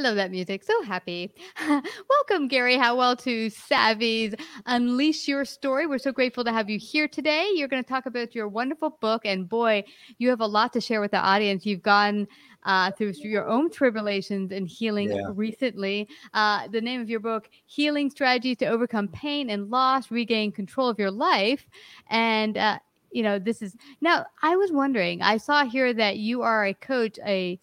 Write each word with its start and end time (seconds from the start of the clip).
I 0.00 0.02
love 0.02 0.16
that 0.16 0.30
music. 0.30 0.64
So 0.64 0.82
happy. 0.82 1.30
Welcome, 2.08 2.48
Gary 2.48 2.78
Howell, 2.78 3.16
to 3.16 3.50
Savvy's 3.50 4.34
Unleash 4.64 5.28
Your 5.28 5.44
Story. 5.44 5.86
We're 5.86 5.98
so 5.98 6.10
grateful 6.10 6.42
to 6.44 6.52
have 6.52 6.70
you 6.70 6.78
here 6.78 7.06
today. 7.06 7.50
You're 7.54 7.68
going 7.68 7.84
to 7.84 7.88
talk 7.88 8.06
about 8.06 8.34
your 8.34 8.48
wonderful 8.48 8.96
book, 9.02 9.26
and 9.26 9.46
boy, 9.46 9.84
you 10.16 10.30
have 10.30 10.40
a 10.40 10.46
lot 10.46 10.72
to 10.72 10.80
share 10.80 11.02
with 11.02 11.10
the 11.10 11.18
audience. 11.18 11.66
You've 11.66 11.82
gone 11.82 12.26
uh, 12.64 12.92
through 12.92 13.12
your 13.16 13.46
own 13.46 13.70
tribulations 13.70 14.52
and 14.52 14.66
healing 14.66 15.10
yeah. 15.10 15.32
recently. 15.34 16.08
Uh, 16.32 16.66
the 16.68 16.80
name 16.80 17.02
of 17.02 17.10
your 17.10 17.20
book, 17.20 17.50
Healing 17.66 18.08
Strategies 18.08 18.56
to 18.58 18.66
Overcome 18.68 19.08
Pain 19.08 19.50
and 19.50 19.68
Loss, 19.68 20.10
Regain 20.10 20.50
Control 20.50 20.88
of 20.88 20.98
Your 20.98 21.10
Life. 21.10 21.68
And, 22.08 22.56
uh, 22.56 22.78
you 23.10 23.22
know, 23.22 23.38
this 23.38 23.60
is 23.60 23.76
now, 24.00 24.24
I 24.42 24.56
was 24.56 24.72
wondering, 24.72 25.20
I 25.20 25.36
saw 25.36 25.66
here 25.66 25.92
that 25.92 26.16
you 26.16 26.40
are 26.40 26.64
a 26.64 26.72
coach, 26.72 27.18
a 27.26 27.60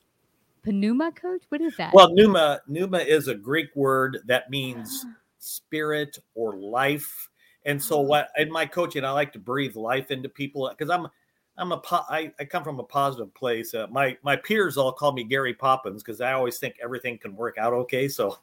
pneuma 0.72 1.12
coach? 1.12 1.44
What 1.50 1.62
is 1.62 1.76
that? 1.78 1.94
Well, 1.94 2.12
pneuma 2.14 2.62
pneuma 2.68 3.00
is 3.00 3.28
a 3.28 3.36
Greek 3.36 3.76
word 3.76 4.20
that 4.26 4.50
means 4.50 5.06
ah. 5.06 5.12
spirit 5.40 6.18
or 6.36 6.56
life. 6.56 7.30
And 7.66 7.82
so 7.82 8.00
mm-hmm. 8.00 8.10
what 8.10 8.30
in 8.38 8.52
my 8.52 8.66
coaching, 8.66 9.04
I 9.04 9.12
like 9.12 9.34
to 9.34 9.40
breathe 9.40 9.76
life 9.76 10.12
into 10.12 10.30
people 10.30 10.70
because 10.70 10.90
I'm 10.90 11.08
I'm 11.58 11.72
a 11.72 11.82
I, 11.92 12.32
I 12.40 12.46
come 12.46 12.64
from 12.64 12.80
a 12.80 12.84
positive 12.84 13.34
place. 13.34 13.74
Uh, 13.74 13.88
my 13.90 14.18
my 14.24 14.36
peers 14.36 14.78
all 14.78 14.92
call 14.92 15.12
me 15.12 15.24
Gary 15.24 15.54
Poppins 15.54 16.04
because 16.04 16.22
I 16.22 16.34
always 16.34 16.60
think 16.60 16.76
everything 16.82 17.18
can 17.18 17.36
work 17.36 17.58
out 17.58 17.74
okay. 17.74 18.08
So 18.08 18.38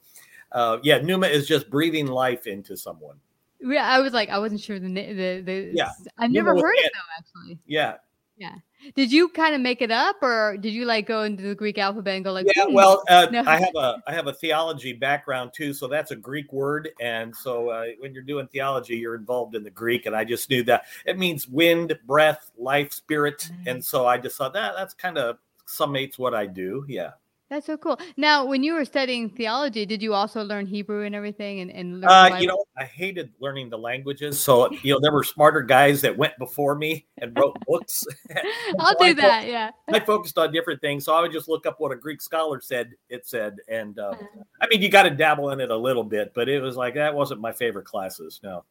uh, 0.53 0.79
yeah, 0.83 0.99
pneuma 0.99 1.27
is 1.27 1.47
just 1.47 1.69
breathing 1.71 2.07
life 2.07 2.47
into 2.47 2.77
someone. 2.77 3.17
Yeah, 3.61 3.87
I 3.87 4.01
was 4.01 4.13
like, 4.13 4.29
I 4.29 4.39
wasn't 4.39 4.61
sure 4.61 4.79
the 4.79 4.89
the, 4.89 5.41
the 5.41 5.71
yeah. 5.73 5.91
I've 6.19 6.31
never 6.31 6.55
heard 6.55 6.75
it 6.77 6.93
though, 6.93 7.19
actually. 7.19 7.59
Yeah, 7.67 7.95
yeah. 8.37 8.57
Did 8.95 9.13
you 9.13 9.29
kind 9.29 9.55
of 9.55 9.61
make 9.61 9.83
it 9.83 9.91
up, 9.91 10.17
or 10.23 10.57
did 10.59 10.73
you 10.73 10.85
like 10.85 11.07
go 11.07 11.23
into 11.23 11.43
the 11.43 11.55
Greek 11.55 11.79
alphabet 11.79 12.17
and 12.17 12.25
go 12.25 12.33
like? 12.33 12.47
Yeah, 12.55 12.67
well, 12.69 13.03
uh, 13.09 13.29
no. 13.31 13.43
I 13.47 13.57
have 13.57 13.75
a 13.75 14.03
I 14.07 14.13
have 14.13 14.27
a 14.27 14.33
theology 14.33 14.93
background 14.93 15.53
too, 15.55 15.73
so 15.73 15.89
that's 15.89 16.11
a 16.11 16.17
Greek 16.17 16.53
word, 16.53 16.91
and 17.01 17.35
so 17.35 17.71
uh, 17.71 17.87
when 17.99 18.15
you're 18.15 18.23
doing 18.23 18.47
theology, 18.49 18.97
you're 18.97 19.15
involved 19.15 19.55
in 19.55 19.63
the 19.63 19.71
Greek, 19.71 20.07
and 20.07 20.15
I 20.15 20.25
just 20.25 20.51
knew 20.51 20.63
that 20.65 20.85
it 21.07 21.19
means 21.19 21.49
wind, 21.49 21.99
breath, 22.07 22.51
life, 22.59 22.93
spirit, 22.93 23.51
and 23.67 23.85
so 23.85 24.07
I 24.07 24.19
just 24.19 24.37
thought 24.37 24.53
that 24.53 24.75
that's 24.77 24.95
kind 24.95 25.19
of 25.19 25.39
summates 25.67 26.19
what 26.19 26.35
I 26.35 26.47
do. 26.47 26.85
Yeah. 26.89 27.13
That's 27.55 27.67
so 27.67 27.77
cool. 27.77 28.01
Now, 28.17 28.45
when 28.45 28.65
you 28.65 28.75
were 28.75 28.85
studying 28.85 29.31
theology, 29.31 29.87
did 29.87 30.03
you 30.03 30.13
also 30.13 30.43
learn 30.43 30.67
Hebrew 30.67 31.05
and 31.05 31.15
everything? 31.15 31.61
And, 31.61 31.71
and 31.71 32.01
learn 32.01 32.11
uh, 32.11 32.37
you 32.41 32.49
know, 32.49 32.65
I 32.77 32.83
hated 32.83 33.31
learning 33.39 33.71
the 33.71 33.79
languages. 33.79 34.41
So, 34.41 34.73
you 34.83 34.93
know, 34.93 34.99
there 34.99 35.13
were 35.13 35.23
smarter 35.23 35.61
guys 35.61 36.01
that 36.01 36.17
went 36.17 36.37
before 36.37 36.75
me 36.75 37.07
and 37.19 37.33
wrote 37.39 37.57
books. 37.65 38.05
I'll 38.81 38.89
so 38.89 38.95
do 38.99 39.05
I 39.05 39.13
that. 39.13 39.43
Fo- 39.45 39.49
yeah. 39.49 39.71
I 39.89 40.01
focused 40.01 40.37
on 40.37 40.53
different 40.53 40.81
things. 40.81 41.05
So 41.05 41.15
I 41.15 41.21
would 41.21 41.31
just 41.31 41.49
look 41.49 41.65
up 41.65 41.79
what 41.79 41.93
a 41.93 41.97
Greek 41.97 42.21
scholar 42.21 42.61
said, 42.61 42.91
it 43.09 43.25
said. 43.25 43.59
And 43.69 44.01
uh, 44.01 44.09
uh-huh. 44.09 44.43
I 44.61 44.67
mean, 44.67 44.83
you 44.83 44.89
got 44.89 45.05
to 45.05 45.11
dabble 45.11 45.51
in 45.51 45.61
it 45.61 45.71
a 45.71 45.77
little 45.77 46.03
bit, 46.03 46.33
but 46.35 46.49
it 46.49 46.61
was 46.61 46.77
like, 46.77 46.95
that 46.95 47.15
wasn't 47.15 47.41
my 47.41 47.53
favorite 47.53 47.87
classes. 47.87 48.41
No. 48.43 48.65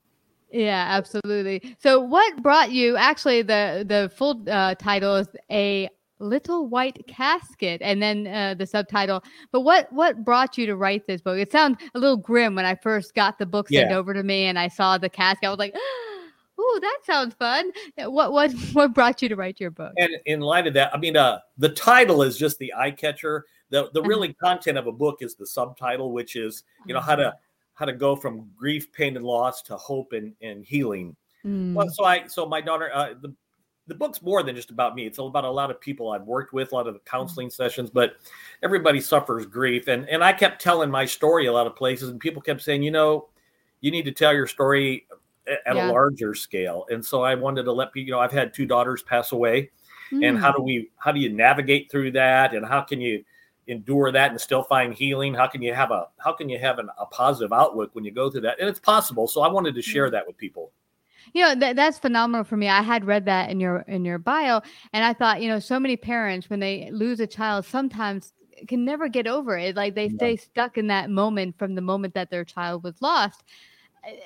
Yeah, 0.51 0.87
absolutely. 0.89 1.77
So, 1.79 2.01
what 2.01 2.43
brought 2.43 2.71
you? 2.71 2.97
Actually, 2.97 3.43
the 3.43 3.85
the 3.87 4.11
full 4.15 4.43
uh, 4.47 4.75
title 4.75 5.15
is 5.15 5.27
a 5.49 5.89
little 6.19 6.67
white 6.67 7.05
casket 7.07 7.81
and 7.81 8.01
then 8.01 8.27
uh, 8.27 8.53
the 8.53 8.65
subtitle 8.65 9.23
but 9.51 9.61
what 9.61 9.91
what 9.91 10.23
brought 10.23 10.57
you 10.57 10.65
to 10.65 10.75
write 10.75 11.05
this 11.07 11.21
book 11.21 11.37
it 11.37 11.51
sounds 11.51 11.77
a 11.95 11.99
little 11.99 12.17
grim 12.17 12.55
when 12.55 12.65
i 12.65 12.75
first 12.75 13.13
got 13.15 13.37
the 13.37 13.45
book 13.45 13.67
sent 13.69 13.89
yeah. 13.89 13.97
over 13.97 14.13
to 14.13 14.23
me 14.23 14.45
and 14.45 14.57
i 14.57 14.67
saw 14.67 14.97
the 14.97 15.09
casket 15.09 15.47
i 15.47 15.49
was 15.49 15.59
like 15.59 15.75
oh 16.57 16.79
that 16.81 16.99
sounds 17.03 17.33
fun 17.33 17.71
what 17.97 18.31
what 18.31 18.51
what 18.73 18.93
brought 18.93 19.21
you 19.21 19.29
to 19.29 19.35
write 19.35 19.59
your 19.59 19.71
book 19.71 19.91
and 19.97 20.11
in 20.25 20.39
light 20.39 20.67
of 20.67 20.73
that 20.73 20.93
i 20.93 20.97
mean 20.97 21.17
uh 21.17 21.39
the 21.57 21.69
title 21.69 22.21
is 22.21 22.37
just 22.37 22.57
the 22.59 22.73
eye 22.73 22.91
catcher 22.91 23.45
the 23.69 23.89
the 23.93 23.99
uh-huh. 23.99 24.07
really 24.07 24.33
content 24.33 24.77
of 24.77 24.87
a 24.87 24.91
book 24.91 25.17
is 25.21 25.35
the 25.35 25.47
subtitle 25.47 26.11
which 26.11 26.35
is 26.35 26.63
you 26.85 26.93
know 26.93 27.01
how 27.01 27.15
to 27.15 27.27
uh-huh. 27.27 27.37
how 27.73 27.85
to 27.85 27.93
go 27.93 28.15
from 28.15 28.49
grief 28.55 28.91
pain 28.93 29.17
and 29.17 29.25
loss 29.25 29.61
to 29.61 29.75
hope 29.75 30.13
and 30.13 30.33
and 30.41 30.63
healing 30.63 31.15
mm. 31.45 31.73
well 31.73 31.89
so 31.89 32.05
i 32.05 32.25
so 32.27 32.45
my 32.45 32.61
daughter 32.61 32.91
uh, 32.93 33.13
the 33.21 33.33
the 33.87 33.95
book's 33.95 34.21
more 34.21 34.43
than 34.43 34.55
just 34.55 34.71
about 34.71 34.95
me. 34.95 35.05
It's 35.05 35.17
about 35.17 35.43
a 35.43 35.51
lot 35.51 35.69
of 35.69 35.79
people 35.79 36.11
I've 36.11 36.23
worked 36.23 36.53
with, 36.53 36.71
a 36.71 36.75
lot 36.75 36.87
of 36.87 36.95
mm-hmm. 36.95 37.03
counseling 37.05 37.49
sessions, 37.49 37.89
but 37.89 38.15
everybody 38.61 39.01
suffers 39.01 39.45
grief. 39.45 39.87
And 39.87 40.07
and 40.09 40.23
I 40.23 40.33
kept 40.33 40.61
telling 40.61 40.89
my 40.89 41.05
story 41.05 41.47
a 41.47 41.53
lot 41.53 41.67
of 41.67 41.75
places, 41.75 42.09
and 42.09 42.19
people 42.19 42.41
kept 42.41 42.61
saying, 42.61 42.83
you 42.83 42.91
know, 42.91 43.29
you 43.81 43.91
need 43.91 44.05
to 44.05 44.11
tell 44.11 44.33
your 44.33 44.47
story 44.47 45.05
at 45.47 45.75
yeah. 45.75 45.89
a 45.89 45.91
larger 45.91 46.33
scale. 46.33 46.85
And 46.89 47.03
so 47.03 47.21
I 47.23 47.35
wanted 47.35 47.63
to 47.63 47.71
let 47.71 47.91
people, 47.91 48.07
you 48.07 48.13
know, 48.13 48.19
I've 48.19 48.31
had 48.31 48.53
two 48.53 48.65
daughters 48.65 49.03
pass 49.03 49.33
away. 49.33 49.71
Mm. 50.11 50.29
And 50.29 50.39
how 50.39 50.51
do 50.51 50.61
we 50.61 50.89
how 50.97 51.11
do 51.11 51.19
you 51.19 51.29
navigate 51.29 51.91
through 51.91 52.11
that? 52.11 52.53
And 52.53 52.65
how 52.65 52.81
can 52.81 53.01
you 53.01 53.23
endure 53.67 54.11
that 54.11 54.31
and 54.31 54.39
still 54.39 54.63
find 54.63 54.93
healing? 54.93 55.33
How 55.33 55.47
can 55.47 55.61
you 55.61 55.73
have 55.73 55.91
a 55.91 56.07
how 56.17 56.31
can 56.31 56.47
you 56.47 56.59
have 56.59 56.79
an, 56.79 56.89
a 56.97 57.05
positive 57.07 57.51
outlook 57.51 57.93
when 57.93 58.05
you 58.05 58.11
go 58.11 58.29
through 58.29 58.41
that? 58.41 58.59
And 58.59 58.69
it's 58.69 58.79
possible. 58.79 59.27
So 59.27 59.41
I 59.41 59.49
wanted 59.49 59.75
to 59.75 59.81
share 59.81 60.09
that 60.11 60.25
with 60.25 60.37
people 60.37 60.71
you 61.33 61.43
know 61.43 61.55
that 61.55 61.75
that's 61.75 61.99
phenomenal 61.99 62.43
for 62.43 62.57
me. 62.57 62.69
I 62.69 62.81
had 62.81 63.05
read 63.05 63.25
that 63.25 63.49
in 63.49 63.59
your 63.59 63.79
in 63.87 64.05
your 64.05 64.19
bio 64.19 64.61
and 64.93 65.03
i 65.03 65.13
thought 65.13 65.41
you 65.41 65.47
know 65.47 65.59
so 65.59 65.79
many 65.79 65.97
parents 65.97 66.49
when 66.49 66.59
they 66.59 66.89
lose 66.91 67.19
a 67.19 67.27
child 67.27 67.65
sometimes 67.65 68.33
can 68.67 68.85
never 68.85 69.07
get 69.07 69.27
over 69.27 69.57
it. 69.57 69.75
Like 69.75 69.95
they 69.95 70.09
stay 70.09 70.35
stuck 70.35 70.77
in 70.77 70.87
that 70.87 71.09
moment 71.09 71.57
from 71.57 71.75
the 71.75 71.81
moment 71.81 72.13
that 72.13 72.29
their 72.29 72.45
child 72.45 72.83
was 72.83 73.01
lost. 73.01 73.43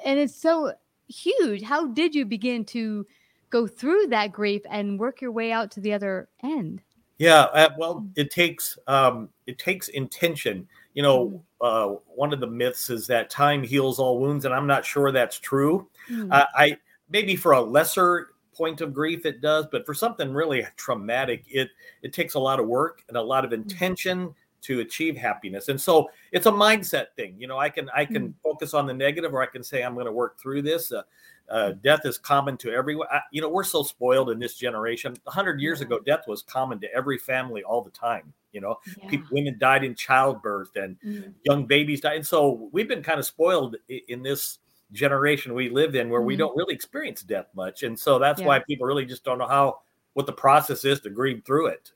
And 0.05 0.19
it's 0.19 0.35
so 0.35 0.73
huge. 1.07 1.63
How 1.63 1.87
did 1.87 2.15
you 2.15 2.25
begin 2.25 2.65
to 2.65 3.05
go 3.49 3.67
through 3.67 4.07
that 4.07 4.31
grief 4.31 4.61
and 4.69 4.99
work 4.99 5.21
your 5.21 5.31
way 5.31 5.51
out 5.51 5.71
to 5.71 5.79
the 5.79 5.93
other 5.93 6.29
end? 6.43 6.81
Yeah 7.17 7.43
uh, 7.43 7.69
well 7.77 8.05
it 8.15 8.29
takes 8.29 8.77
um 8.87 9.29
it 9.47 9.57
takes 9.57 9.87
intention. 9.87 10.67
You 10.93 11.03
know 11.03 11.27
mm. 11.27 11.41
uh 11.61 11.99
one 12.07 12.33
of 12.33 12.39
the 12.39 12.47
myths 12.47 12.89
is 12.89 13.07
that 13.07 13.29
time 13.29 13.63
heals 13.63 13.99
all 13.99 14.19
wounds 14.19 14.45
and 14.45 14.53
i'm 14.53 14.67
not 14.67 14.85
sure 14.85 15.11
that's 15.11 15.39
true. 15.39 15.87
Mm. 16.09 16.31
uh, 16.31 16.45
i 16.55 16.77
maybe 17.09 17.35
for 17.35 17.53
a 17.53 17.61
lesser 17.61 18.29
point 18.57 18.81
of 18.81 18.93
grief 18.93 19.25
it 19.25 19.39
does 19.39 19.67
but 19.71 19.85
for 19.85 19.93
something 19.93 20.33
really 20.33 20.65
traumatic 20.77 21.45
it 21.47 21.69
it 22.01 22.11
takes 22.11 22.33
a 22.33 22.39
lot 22.39 22.59
of 22.59 22.67
work 22.67 23.03
and 23.07 23.15
a 23.15 23.21
lot 23.21 23.45
of 23.45 23.51
mm-hmm. 23.51 23.61
intention 23.61 24.33
to 24.61 24.79
achieve 24.79 25.15
happiness 25.15 25.69
and 25.69 25.79
so 25.79 26.09
it's 26.31 26.47
a 26.47 26.51
mindset 26.51 27.07
thing 27.15 27.35
you 27.37 27.47
know 27.47 27.59
i 27.59 27.69
can 27.69 27.87
i 27.95 28.03
can 28.03 28.29
mm-hmm. 28.29 28.39
focus 28.43 28.73
on 28.73 28.87
the 28.87 28.93
negative 28.93 29.33
or 29.33 29.43
i 29.43 29.45
can 29.45 29.63
say 29.63 29.83
i'm 29.83 29.93
going 29.93 30.07
to 30.07 30.11
work 30.11 30.39
through 30.39 30.61
this 30.61 30.91
uh, 30.91 31.03
uh, 31.49 31.71
death 31.83 32.01
is 32.03 32.17
common 32.17 32.57
to 32.57 32.71
everyone 32.71 33.07
I, 33.11 33.21
you 33.31 33.41
know 33.41 33.47
we're 33.47 33.63
so 33.63 33.83
spoiled 33.83 34.31
in 34.31 34.39
this 34.39 34.55
generation 34.55 35.15
100 35.23 35.61
years 35.61 35.81
ago 35.81 35.99
death 35.99 36.27
was 36.27 36.41
common 36.41 36.79
to 36.79 36.93
every 36.93 37.19
family 37.19 37.63
all 37.63 37.83
the 37.83 37.91
time 37.91 38.33
you 38.51 38.59
know 38.59 38.79
yeah. 38.97 39.07
people, 39.07 39.27
women 39.31 39.57
died 39.59 39.83
in 39.83 39.93
childbirth 39.93 40.75
and 40.75 40.97
mm-hmm. 41.05 41.29
young 41.43 41.65
babies 41.65 42.01
died 42.01 42.17
and 42.17 42.27
so 42.27 42.67
we've 42.71 42.89
been 42.89 43.03
kind 43.03 43.19
of 43.19 43.25
spoiled 43.25 43.77
in 44.07 44.23
this 44.23 44.57
generation 44.91 45.53
we 45.53 45.69
live 45.69 45.95
in 45.95 46.09
where 46.09 46.21
we 46.21 46.35
Mhm. 46.35 46.39
don't 46.39 46.57
really 46.57 46.73
experience 46.73 47.21
death 47.21 47.47
much. 47.53 47.83
And 47.83 47.97
so 47.99 48.19
that's 48.19 48.39
Yeah. 48.41 48.47
why 48.47 48.59
people 48.59 48.87
really 48.87 49.05
just 49.05 49.23
don't 49.23 49.37
know 49.37 49.47
how 49.47 49.81
what 50.13 50.25
the 50.25 50.33
process 50.33 50.83
is 50.85 50.99
to 51.01 51.09
grieve 51.09 51.43
through 51.45 51.67
it. 51.67 51.91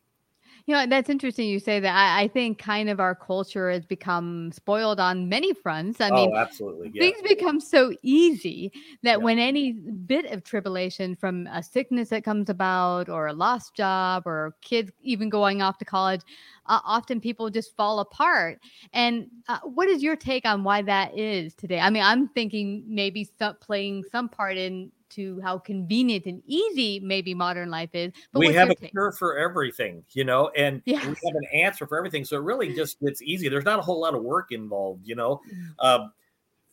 You 0.71 0.77
know, 0.77 0.85
that's 0.85 1.09
interesting 1.09 1.49
you 1.49 1.59
say 1.59 1.81
that. 1.81 1.93
I, 1.93 2.21
I 2.21 2.27
think 2.29 2.57
kind 2.57 2.89
of 2.89 3.01
our 3.01 3.13
culture 3.13 3.69
has 3.69 3.85
become 3.85 4.53
spoiled 4.53 5.01
on 5.01 5.27
many 5.27 5.53
fronts. 5.53 5.99
I 5.99 6.11
mean, 6.11 6.31
oh, 6.33 6.37
absolutely. 6.37 6.91
Yeah. 6.93 7.01
things 7.01 7.17
become 7.27 7.59
so 7.59 7.91
easy 8.03 8.71
that 9.03 9.17
Yeah. 9.19 9.23
when 9.25 9.37
any 9.37 9.73
bit 9.73 10.27
of 10.27 10.45
tribulation 10.45 11.17
from 11.17 11.45
a 11.47 11.61
sickness 11.61 12.07
that 12.07 12.23
comes 12.23 12.49
about 12.49 13.09
or 13.09 13.27
a 13.27 13.33
lost 13.33 13.75
job 13.75 14.23
or 14.25 14.55
kids 14.61 14.93
even 15.01 15.27
going 15.27 15.61
off 15.61 15.77
to 15.79 15.83
college 15.83 16.21
uh, 16.67 16.79
often 16.85 17.19
people 17.19 17.49
just 17.49 17.75
fall 17.75 17.99
apart 17.99 18.59
and 18.93 19.27
uh, 19.49 19.59
what 19.63 19.89
is 19.89 20.01
your 20.01 20.15
take 20.15 20.45
on 20.45 20.63
why 20.63 20.81
that 20.81 21.17
is 21.17 21.53
today 21.53 21.79
i 21.81 21.89
mean 21.89 22.03
i'm 22.03 22.29
thinking 22.29 22.83
maybe 22.87 23.29
some, 23.37 23.55
playing 23.59 24.03
some 24.09 24.29
part 24.29 24.55
in 24.55 24.89
to 25.11 25.39
how 25.41 25.57
convenient 25.57 26.25
and 26.25 26.41
easy 26.45 26.99
maybe 26.99 27.33
modern 27.33 27.69
life 27.69 27.89
is 27.93 28.11
but 28.33 28.39
we 28.39 28.53
have 28.53 28.69
a 28.69 28.75
take? 28.75 28.91
cure 28.91 29.11
for 29.11 29.37
everything, 29.37 30.03
you 30.11 30.23
know, 30.23 30.49
and 30.57 30.81
Yes. 30.85 31.03
we 31.05 31.15
have 31.25 31.35
an 31.35 31.45
answer 31.53 31.85
for 31.87 31.97
everything. 31.97 32.25
So 32.25 32.37
it 32.37 32.43
really 32.43 32.73
just 32.73 32.97
it's 33.01 33.21
easy. 33.21 33.49
There's 33.49 33.65
not 33.65 33.79
a 33.79 33.81
whole 33.81 33.99
lot 34.01 34.15
of 34.15 34.23
work 34.23 34.51
involved, 34.51 35.07
you 35.07 35.15
know. 35.15 35.41
Mm. 35.79 35.85
Um, 35.85 36.13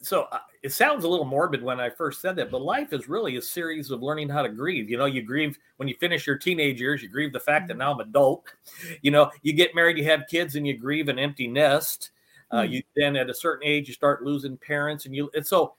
so 0.00 0.23
uh, 0.31 0.38
it 0.62 0.73
sounds 0.73 1.05
a 1.05 1.08
little 1.08 1.25
morbid 1.25 1.62
when 1.62 1.81
I 1.81 1.90
first 1.90 2.20
said 2.20 2.37
that, 2.37 2.50
but 2.52 2.62
life 2.62 2.93
is 2.93 3.08
really 3.08 3.37
a 3.37 3.43
series 3.43 3.90
of 3.90 4.00
learning 4.02 4.29
how 4.29 4.43
to 4.43 4.49
grieve. 4.49 4.88
You 4.88 4.96
know, 4.96 5.06
you 5.06 5.23
grieve 5.23 5.58
when 5.76 5.88
you 5.88 5.96
finish 5.99 6.26
your 6.26 6.38
teenage 6.38 6.81
years, 6.81 7.02
you 7.02 7.08
grieve 7.08 7.32
the 7.32 7.40
fact 7.40 7.67
that 7.69 7.75
Mm. 7.75 7.79
now 7.79 7.93
I'm 7.94 8.00
adult. 8.00 8.44
You 9.02 9.11
know, 9.11 9.31
you 9.43 9.52
get 9.52 9.75
married, 9.75 9.99
you 9.99 10.05
have 10.05 10.25
kids, 10.31 10.55
and 10.55 10.67
you 10.67 10.76
grieve 10.76 11.08
an 11.08 11.19
empty 11.19 11.46
nest. 11.49 12.11
Uh, 12.50 12.58
Mm. 12.62 12.70
you 12.70 12.82
then 12.96 13.17
at 13.17 13.29
a 13.29 13.35
certain 13.35 13.67
age 13.67 13.88
you 13.88 13.94
start 13.94 14.23
losing 14.23 14.56
parents, 14.56 15.05
and 15.06 15.14
you 15.14 15.31
and 15.35 15.46
so 15.46 15.75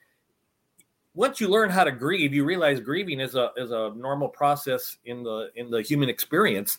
once 1.16 1.42
you 1.42 1.48
learn 1.48 1.70
how 1.70 1.84
to 1.84 1.92
grieve, 1.92 2.34
you 2.34 2.46
realize 2.46 2.80
grieving 2.80 3.20
is 3.20 3.36
a 3.36 3.52
is 3.58 3.72
a 3.72 3.92
normal 3.96 4.30
process 4.30 4.98
in 5.06 5.24
the 5.24 5.50
in 5.56 5.70
the 5.70 5.82
human 5.82 6.10
experience. 6.10 6.78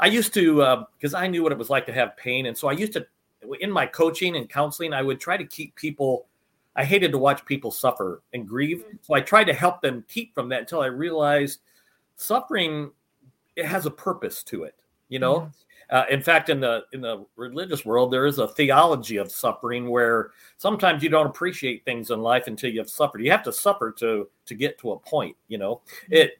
I 0.00 0.06
used 0.06 0.34
to 0.34 0.64
um, 0.64 0.86
because 0.98 1.14
I 1.14 1.26
knew 1.26 1.42
what 1.42 1.52
it 1.52 1.58
was 1.58 1.70
like 1.70 1.86
to 1.86 1.92
have 1.92 2.16
pain, 2.16 2.46
and 2.46 2.56
so 2.56 2.68
I 2.68 2.72
used 2.72 2.92
to 2.94 3.06
in 3.60 3.70
my 3.70 3.86
coaching 3.86 4.36
and 4.36 4.48
counseling, 4.48 4.92
I 4.92 5.02
would 5.02 5.20
try 5.20 5.36
to 5.36 5.44
keep 5.44 5.74
people. 5.76 6.26
I 6.78 6.84
hated 6.84 7.10
to 7.12 7.18
watch 7.18 7.44
people 7.46 7.70
suffer 7.70 8.22
and 8.34 8.46
grieve, 8.46 8.78
mm-hmm. 8.78 8.96
so 9.00 9.14
I 9.14 9.20
tried 9.20 9.44
to 9.44 9.54
help 9.54 9.80
them 9.80 10.04
keep 10.08 10.34
from 10.34 10.50
that 10.50 10.60
until 10.60 10.80
I 10.80 10.86
realized 10.86 11.60
suffering 12.16 12.90
it 13.56 13.64
has 13.64 13.86
a 13.86 13.90
purpose 13.90 14.42
to 14.44 14.64
it. 14.64 14.74
You 15.08 15.18
know, 15.20 15.50
uh, 15.90 16.04
in 16.10 16.20
fact, 16.20 16.48
in 16.48 16.58
the 16.60 16.84
in 16.92 17.00
the 17.00 17.24
religious 17.36 17.84
world, 17.84 18.12
there 18.12 18.26
is 18.26 18.38
a 18.38 18.48
theology 18.48 19.18
of 19.18 19.30
suffering 19.30 19.88
where 19.88 20.30
sometimes 20.56 21.02
you 21.02 21.08
don't 21.08 21.26
appreciate 21.26 21.84
things 21.84 22.10
in 22.10 22.20
life 22.20 22.48
until 22.48 22.70
you 22.70 22.80
have 22.80 22.90
suffered. 22.90 23.22
You 23.22 23.30
have 23.30 23.44
to 23.44 23.52
suffer 23.52 23.92
to 23.98 24.28
to 24.46 24.54
get 24.54 24.78
to 24.80 24.92
a 24.92 24.98
point. 24.98 25.36
You 25.48 25.58
know, 25.58 25.82
it 26.10 26.38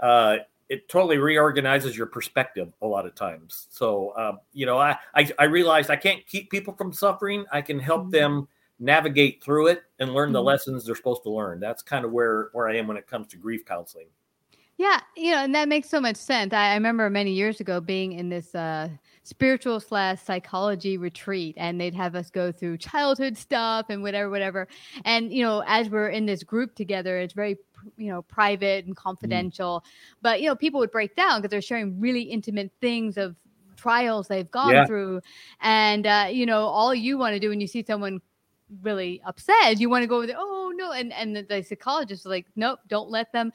uh, 0.00 0.36
it 0.68 0.88
totally 0.88 1.18
reorganizes 1.18 1.96
your 1.96 2.06
perspective 2.06 2.72
a 2.82 2.86
lot 2.86 3.04
of 3.04 3.14
times. 3.14 3.66
So 3.70 4.10
uh, 4.10 4.36
you 4.52 4.64
know, 4.66 4.78
I, 4.78 4.96
I 5.14 5.28
I 5.40 5.44
realized 5.44 5.90
I 5.90 5.96
can't 5.96 6.24
keep 6.26 6.50
people 6.50 6.74
from 6.74 6.92
suffering. 6.92 7.44
I 7.52 7.62
can 7.62 7.78
help 7.80 8.06
Mhm. 8.06 8.10
them 8.12 8.48
navigate 8.78 9.42
through 9.42 9.68
it 9.68 9.82
and 9.98 10.14
learn 10.14 10.32
the 10.32 10.40
Mhm. 10.40 10.44
lessons 10.46 10.84
they're 10.86 10.94
supposed 10.94 11.22
to 11.24 11.30
learn. 11.30 11.58
That's 11.60 11.82
kind 11.82 12.04
of 12.04 12.12
where 12.12 12.50
where 12.52 12.68
I 12.68 12.76
am 12.76 12.86
when 12.86 12.96
it 12.96 13.06
comes 13.06 13.26
to 13.28 13.36
grief 13.36 13.64
counseling. 13.64 14.08
Yeah, 14.76 14.98
you 15.16 15.30
know, 15.30 15.38
and 15.44 15.54
that 15.54 15.68
makes 15.68 15.88
so 15.88 16.00
much 16.00 16.16
sense. 16.16 16.52
I, 16.52 16.70
I 16.70 16.74
remember 16.74 17.08
many 17.08 17.32
years 17.32 17.60
ago 17.60 17.80
being 17.80 18.12
in 18.12 18.28
this 18.28 18.54
uh, 18.56 18.88
spiritual 19.22 19.78
slash 19.78 20.20
psychology 20.20 20.98
retreat, 20.98 21.54
and 21.58 21.80
they'd 21.80 21.94
have 21.94 22.16
us 22.16 22.28
go 22.28 22.50
through 22.50 22.78
childhood 22.78 23.36
stuff 23.36 23.86
and 23.88 24.02
whatever, 24.02 24.30
whatever. 24.30 24.66
And 25.04 25.32
you 25.32 25.44
know, 25.44 25.62
as 25.66 25.88
we're 25.90 26.08
in 26.08 26.26
this 26.26 26.42
group 26.42 26.74
together, 26.74 27.18
it's 27.18 27.34
very 27.34 27.56
you 27.96 28.08
know 28.10 28.22
private 28.22 28.84
and 28.86 28.96
confidential. 28.96 29.84
But 30.22 30.42
you 30.42 30.48
know, 30.48 30.56
people 30.56 30.80
would 30.80 30.90
break 30.90 31.14
down 31.14 31.40
because 31.40 31.50
they're 31.52 31.62
sharing 31.62 32.00
really 32.00 32.22
intimate 32.22 32.72
things 32.80 33.16
of 33.16 33.36
trials 33.76 34.26
they've 34.26 34.50
gone 34.50 34.72
Yeah. 34.72 34.86
through, 34.86 35.20
and 35.60 36.04
uh, 36.04 36.26
you 36.32 36.46
know, 36.46 36.62
all 36.66 36.92
you 36.92 37.16
want 37.16 37.34
to 37.34 37.38
do 37.40 37.48
when 37.48 37.60
you 37.60 37.68
see 37.68 37.84
someone 37.86 38.20
really 38.82 39.20
upset, 39.24 39.78
you 39.78 39.88
want 39.88 40.02
to 40.02 40.06
go 40.08 40.18
with, 40.20 40.30
oh 40.36 40.72
no, 40.74 40.92
and 40.92 41.12
and 41.12 41.36
the, 41.36 41.42
the 41.42 41.62
psychologist 41.62 42.24
was 42.24 42.30
like, 42.30 42.46
nope, 42.56 42.80
don't 42.88 43.10
let 43.10 43.30
them 43.32 43.52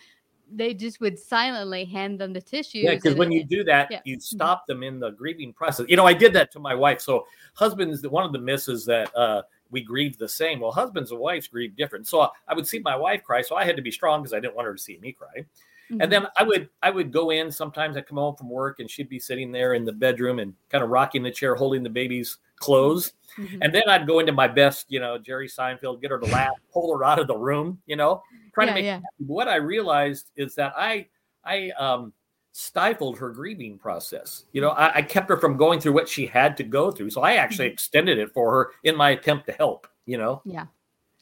they 0.52 0.74
just 0.74 1.00
would 1.00 1.18
silently 1.18 1.86
hand 1.86 2.20
them 2.20 2.34
the 2.34 2.42
tissues. 2.42 2.84
Yeah, 2.84 2.96
because 2.96 3.16
when 3.16 3.32
you 3.32 3.44
do 3.44 3.64
that, 3.66 3.90
yeah. 3.92 4.02
you 4.04 4.18
Mhm. 4.18 4.22
stop 4.22 4.66
them 4.68 4.84
in 4.84 5.00
the 5.00 5.12
grieving 5.12 5.54
process. 5.54 5.86
You 5.90 5.98
know, 5.98 6.06
I 6.06 6.14
did 6.14 6.34
that 6.34 6.52
to 6.52 6.60
my 6.60 6.76
wife. 6.76 7.02
So 7.02 7.26
husbands, 7.54 8.06
one 8.08 8.24
of 8.24 8.34
the 8.34 8.40
misses 8.40 8.86
that 8.86 9.16
uh, 9.16 9.44
we 9.72 9.82
grieve 9.82 10.18
the 10.18 10.30
same. 10.30 10.60
Well, 10.60 10.72
husbands 10.72 11.12
and 11.12 11.20
wives 11.20 11.48
grieve 11.48 11.76
different. 11.76 12.08
So 12.08 12.30
I, 12.48 12.54
would 12.54 12.68
see 12.68 12.80
my 12.80 12.96
wife 12.96 13.24
cry, 13.24 13.42
so 13.42 13.56
I 13.56 13.64
had 13.66 13.76
to 13.76 13.82
be 13.82 13.92
strong 13.92 14.22
because 14.22 14.34
I 14.34 14.40
didn't 14.40 14.56
want 14.56 14.66
her 14.66 14.74
to 14.74 14.82
see 14.82 14.98
me 14.98 15.12
cry. 15.12 15.46
Mhm. 15.92 16.04
And 16.04 16.12
then 16.12 16.28
I 16.38 16.44
would 16.44 16.70
I 16.84 16.92
would 16.92 17.12
go 17.12 17.32
in. 17.32 17.52
Sometimes 17.52 17.98
I 17.98 18.02
come 18.02 18.18
home 18.18 18.36
from 18.36 18.50
work 18.50 18.80
and 18.80 18.90
she'd 18.90 19.10
be 19.10 19.20
sitting 19.20 19.52
there 19.52 19.74
in 19.74 19.86
the 19.86 19.92
bedroom 19.92 20.40
and 20.40 20.54
kind 20.70 20.84
of 20.84 20.90
rocking 20.90 21.24
the 21.24 21.32
chair, 21.32 21.56
holding 21.56 21.84
the 21.84 21.90
baby's 21.90 22.38
clothes. 22.58 23.14
Mhm. 23.38 23.60
And 23.62 23.74
then 23.74 23.84
I'd 23.88 24.06
go 24.06 24.20
into 24.20 24.32
my 24.32 24.48
best, 24.48 24.86
you 24.90 25.00
know, 25.00 25.18
Jerry 25.18 25.48
Seinfeld, 25.48 26.02
get 26.02 26.12
her 26.12 26.20
to 26.20 26.26
laugh, 26.28 26.54
pull 26.72 26.96
her 26.96 27.04
out 27.06 27.18
of 27.20 27.28
the 27.28 27.38
room, 27.38 27.82
you 27.88 27.96
know, 27.96 28.22
Yeah, 28.68 28.74
to 28.74 28.76
make 28.76 28.86
yeah. 28.86 29.00
What 29.18 29.48
I 29.48 29.56
realized 29.56 30.32
is 30.36 30.56
that 30.56 30.74
I 30.76 31.08
I 31.44 31.72
um 31.80 32.14
stifled 32.52 33.18
her 33.18 33.30
grieving 33.30 33.78
process. 33.78 34.46
You 34.52 34.62
know, 34.62 34.70
I, 34.72 34.98
I 34.98 35.02
kept 35.02 35.30
her 35.30 35.38
from 35.38 35.56
going 35.56 35.80
through 35.80 35.94
what 35.94 36.10
she 36.10 36.26
had 36.26 36.58
to 36.58 36.64
go 36.64 36.92
through. 36.92 37.12
So 37.12 37.22
I 37.22 37.34
actually 37.34 37.68
Mm-hmm. 37.68 37.74
extended 37.74 38.18
it 38.18 38.34
for 38.34 38.52
her 38.52 38.72
in 38.84 38.96
my 38.96 39.12
attempt 39.12 39.46
to 39.48 39.54
help, 39.54 39.88
you 40.06 40.18
know. 40.18 40.42
yeah. 40.46 40.66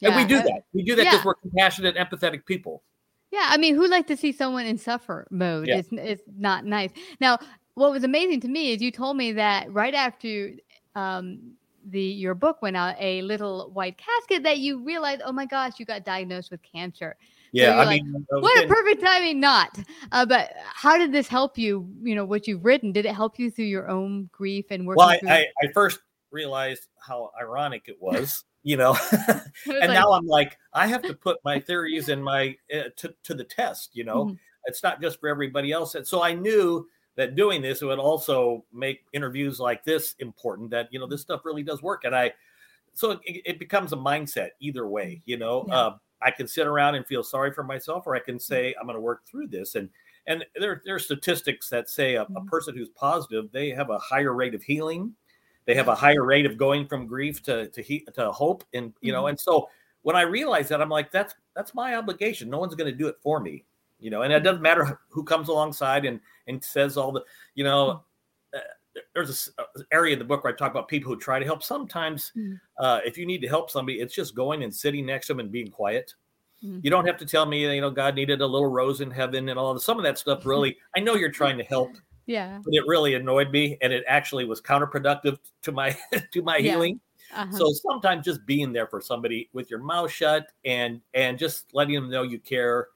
And 0.02 0.16
we 0.16 0.24
do 0.24 0.38
uh, 0.38 0.42
that. 0.42 0.62
We 0.72 0.82
do 0.82 0.94
that 0.96 1.04
because 1.04 1.18
yeah. 1.18 1.22
we're 1.24 1.34
compassionate, 1.34 1.96
empathetic 1.96 2.46
people. 2.46 2.82
Yeah, 3.30 3.46
I 3.50 3.58
mean, 3.58 3.74
who 3.74 3.86
like 3.88 4.06
to 4.06 4.16
see 4.16 4.32
someone 4.32 4.64
in 4.64 4.78
suffer 4.78 5.26
mode? 5.30 5.68
Yeah. 5.68 5.76
It's 5.78 5.88
it's 5.92 6.22
not 6.38 6.64
nice. 6.64 6.90
Now, 7.20 7.38
what 7.74 7.90
was 7.92 8.04
amazing 8.04 8.40
to 8.40 8.48
me 8.48 8.72
is 8.72 8.80
you 8.80 8.90
told 8.90 9.16
me 9.16 9.32
that 9.32 9.72
right 9.72 9.94
after 9.94 10.52
um, 10.94 11.52
the 11.90 12.00
your 12.02 12.34
book 12.34 12.60
went 12.62 12.76
out, 12.76 12.96
a 12.98 13.22
little 13.22 13.70
white 13.72 13.96
casket, 13.98 14.42
that 14.44 14.58
you 14.58 14.84
realized, 14.84 15.22
oh 15.24 15.32
my 15.32 15.46
gosh, 15.46 15.78
you 15.78 15.86
got 15.86 16.04
diagnosed 16.04 16.50
with 16.50 16.60
cancer. 16.62 17.16
Yeah, 17.52 17.70
you're 17.70 17.74
I 17.80 17.84
like, 17.84 18.02
mean, 18.02 18.26
uh, 18.32 18.40
What 18.40 18.62
a 18.64 18.68
perfect 18.68 19.02
timing! 19.02 19.40
Not, 19.40 19.78
uh, 20.12 20.26
but 20.26 20.50
how 20.66 20.98
did 20.98 21.12
this 21.12 21.28
help 21.28 21.56
you? 21.56 21.88
You 22.02 22.14
know 22.14 22.24
what 22.24 22.46
you've 22.46 22.64
written. 22.64 22.92
Did 22.92 23.06
it 23.06 23.14
help 23.14 23.38
you 23.38 23.50
through 23.50 23.66
your 23.66 23.88
own 23.88 24.28
grief 24.32 24.66
and 24.70 24.86
working? 24.86 24.98
well, 24.98 25.08
I, 25.08 25.20
I, 25.26 25.46
I 25.62 25.72
first 25.72 26.00
realized 26.30 26.88
how 27.00 27.30
ironic 27.40 27.84
it 27.86 27.96
was, 28.00 28.44
you 28.62 28.76
know, 28.76 28.96
and 29.12 29.42
like- 29.66 29.88
now 29.90 30.12
I'm 30.12 30.26
like, 30.26 30.58
I 30.74 30.86
have 30.86 31.02
to 31.02 31.14
put 31.14 31.38
my 31.44 31.58
theories 31.58 32.10
and 32.10 32.22
my 32.22 32.54
uh, 32.74 32.90
to 32.96 33.14
to 33.24 33.34
the 33.34 33.44
test. 33.44 33.90
You 33.94 34.04
know, 34.04 34.26
Mhm. 34.26 34.38
it's 34.66 34.82
not 34.82 35.00
just 35.00 35.18
for 35.20 35.28
everybody 35.30 35.72
else. 35.72 35.94
And 35.94 36.06
so 36.06 36.22
I 36.22 36.34
knew 36.34 36.86
that 37.18 37.34
doing 37.34 37.60
this 37.60 37.82
would 37.82 37.98
also 37.98 38.64
make 38.72 39.04
interviews 39.12 39.60
like 39.60 39.84
this 39.84 40.14
important. 40.20 40.70
That 40.70 40.88
you 40.90 40.98
know, 40.98 41.06
this 41.06 41.20
stuff 41.20 41.44
really 41.44 41.62
does 41.62 41.82
work, 41.82 42.04
and 42.04 42.16
I. 42.16 42.32
So 42.94 43.10
it, 43.12 43.42
it 43.44 43.58
becomes 43.58 43.92
a 43.92 43.96
mindset 43.96 44.50
either 44.60 44.88
way. 44.88 45.20
You 45.26 45.36
know, 45.36 45.66
Yeah. 45.68 45.74
uh, 45.76 45.96
I 46.22 46.30
can 46.32 46.48
sit 46.48 46.66
around 46.66 46.94
and 46.96 47.06
feel 47.06 47.22
sorry 47.22 47.52
for 47.52 47.62
myself, 47.62 48.06
or 48.06 48.16
I 48.16 48.20
can 48.20 48.40
say 48.40 48.74
I'm 48.80 48.86
going 48.86 48.96
to 48.96 49.00
work 49.00 49.26
through 49.26 49.48
this. 49.48 49.74
And 49.76 49.90
and 50.26 50.44
there 50.58 50.82
there 50.84 50.94
are 50.96 50.98
statistics 50.98 51.68
that 51.70 51.88
say 51.88 52.14
a, 52.16 52.22
a 52.22 52.26
Mhm. 52.26 52.46
person 52.48 52.74
who's 52.76 52.90
positive 52.90 53.50
they 53.52 53.70
have 53.70 53.90
a 53.90 53.98
higher 53.98 54.34
rate 54.34 54.54
of 54.54 54.62
healing 54.62 55.14
they 55.64 55.74
have 55.74 55.88
a 55.88 55.94
higher 55.94 56.24
rate 56.24 56.44
of 56.46 56.56
going 56.58 56.86
from 56.86 57.06
grief 57.06 57.42
to 57.44 57.68
to 57.68 57.80
he, 57.82 58.00
to 58.14 58.30
hope 58.32 58.62
and 58.74 58.92
you 59.00 59.12
know 59.12 59.24
Mhm. 59.24 59.30
and 59.30 59.40
so 59.40 59.70
when 60.02 60.16
i 60.16 60.22
realize 60.22 60.68
that 60.68 60.82
i'm 60.82 60.90
like 60.90 61.10
that's 61.10 61.34
that's 61.54 61.72
my 61.74 61.94
obligation 61.94 62.50
no 62.50 62.58
one's 62.58 62.74
going 62.74 62.90
to 62.90 62.96
do 62.98 63.08
it 63.08 63.16
for 63.22 63.40
me 63.40 63.64
you 63.98 64.10
know 64.10 64.22
and 64.22 64.32
it 64.32 64.40
doesn't 64.40 64.62
matter 64.62 65.00
who 65.08 65.22
comes 65.24 65.48
alongside 65.48 66.04
and 66.04 66.20
and 66.46 66.62
says 66.62 66.96
all 66.96 67.12
the 67.12 67.22
you 67.54 67.64
know 67.64 68.02
uh, 68.54 68.58
there's 69.14 69.28
a 69.28 69.32
s- 69.32 69.50
uh, 69.58 69.64
area 69.92 70.12
in 70.12 70.18
the 70.18 70.24
book 70.24 70.44
where 70.44 70.52
i 70.52 70.56
talk 70.56 70.70
about 70.70 70.88
people 70.88 71.12
who 71.12 71.18
try 71.18 71.38
to 71.38 71.44
help 71.44 71.62
sometimes 71.62 72.32
Mhm. 72.36 72.60
uh, 72.78 73.00
if 73.04 73.18
you 73.18 73.26
need 73.26 73.40
to 73.42 73.48
help 73.48 73.70
somebody 73.70 74.00
it's 74.00 74.14
just 74.14 74.34
going 74.34 74.62
and 74.62 74.74
sitting 74.74 75.04
next 75.06 75.26
to 75.26 75.32
them 75.34 75.40
and 75.40 75.50
being 75.52 75.70
quiet 75.70 76.14
Mhm. 76.64 76.80
you 76.82 76.90
don't 76.90 77.06
have 77.06 77.16
to 77.18 77.26
tell 77.26 77.46
me 77.46 77.72
you 77.74 77.80
know 77.80 77.90
god 77.90 78.14
needed 78.14 78.40
a 78.40 78.46
little 78.46 78.68
rose 78.70 79.00
in 79.00 79.10
heaven 79.10 79.48
and 79.48 79.58
all 79.58 79.70
of 79.72 79.82
some 79.82 79.98
of 79.98 80.04
that 80.04 80.18
stuff 80.18 80.46
really 80.46 80.76
i 80.96 81.00
know 81.00 81.14
you're 81.14 81.30
trying 81.30 81.58
to 81.58 81.64
help 81.64 81.90
yeah. 82.26 82.60
but 82.64 82.74
it 82.74 82.84
really 82.86 83.14
annoyed 83.14 83.50
me 83.50 83.78
and 83.80 83.92
it 83.92 84.04
actually 84.06 84.44
was 84.44 84.60
counterproductive 84.60 85.38
to 85.62 85.72
my 85.72 85.96
to 86.32 86.42
my 86.42 86.56
Yeah. 86.58 86.72
healing 86.72 87.00
Uh-huh. 87.34 87.56
so 87.58 87.72
sometimes 87.72 88.24
just 88.24 88.44
being 88.46 88.72
there 88.72 88.86
for 88.86 89.00
somebody 89.02 89.50
with 89.52 89.70
your 89.70 89.80
mouth 89.80 90.10
shut 90.10 90.46
and 90.64 91.00
and 91.14 91.38
just 91.38 91.72
letting 91.74 91.94
them 91.94 92.10
know 92.10 92.22
you 92.22 92.38
care 92.40 92.88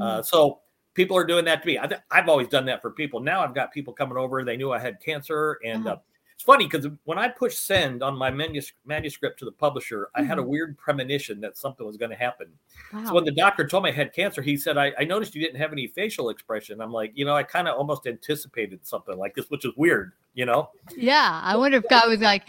uh, 0.00 0.18
Mhm. 0.20 0.24
so 0.26 0.60
people 0.94 1.16
are 1.16 1.24
doing 1.24 1.44
that 1.46 1.60
to 1.62 1.66
me 1.66 1.78
I 1.78 1.86
th- 1.86 2.00
i've 2.10 2.28
always 2.28 2.48
done 2.48 2.64
that 2.66 2.80
for 2.82 2.90
people 2.90 3.20
now 3.20 3.42
i've 3.44 3.54
got 3.54 3.72
people 3.72 3.92
coming 3.92 4.16
over 4.16 4.44
they 4.44 4.56
knew 4.56 4.72
i 4.72 4.78
had 4.78 5.00
cancer 5.00 5.58
and 5.64 5.86
Uh-huh. 5.86 5.96
uh, 5.96 6.00
it's 6.34 6.42
funny 6.42 6.66
because 6.66 6.86
when 7.04 7.16
i 7.18 7.28
pushed 7.28 7.64
send 7.66 8.02
on 8.02 8.16
my 8.16 8.30
manus- 8.30 8.72
manuscript 8.84 9.38
to 9.40 9.44
the 9.44 9.52
publisher 9.52 10.08
i 10.16 10.22
had 10.22 10.38
a 10.38 10.42
Mhm. 10.42 10.46
weird 10.48 10.78
premonition 10.78 11.40
that 11.40 11.56
something 11.56 11.86
was 11.86 11.96
going 11.96 12.10
to 12.10 12.16
happen 12.16 12.48
wow. 12.92 13.04
so 13.06 13.14
when 13.14 13.24
the 13.24 13.32
doctor 13.32 13.66
told 13.66 13.84
me 13.84 13.90
I 13.90 13.92
had 13.92 14.12
cancer, 14.12 14.42
he 14.42 14.56
said, 14.56 14.76
I, 14.78 14.92
I 14.98 15.04
noticed 15.04 15.34
you 15.34 15.40
didn't 15.42 15.60
have 15.60 15.72
any 15.72 15.86
facial 15.86 16.30
expression. 16.30 16.80
I'm 16.80 16.92
like, 16.92 17.12
you 17.14 17.24
know, 17.24 17.34
I 17.34 17.42
kind 17.44 17.66
of 17.68 17.76
almost 17.76 18.06
anticipated 18.06 18.84
something 18.86 19.16
like 19.16 19.34
this, 19.34 19.48
which 19.50 19.64
is 19.64 19.72
weird, 19.76 20.12
you 20.34 20.44
know? 20.44 20.70
Yeah, 20.96 21.40
I 21.42 21.56
wonder 21.56 21.78
if 21.78 21.84
God 21.88 22.08
was 22.08 22.20
like, 22.20 22.42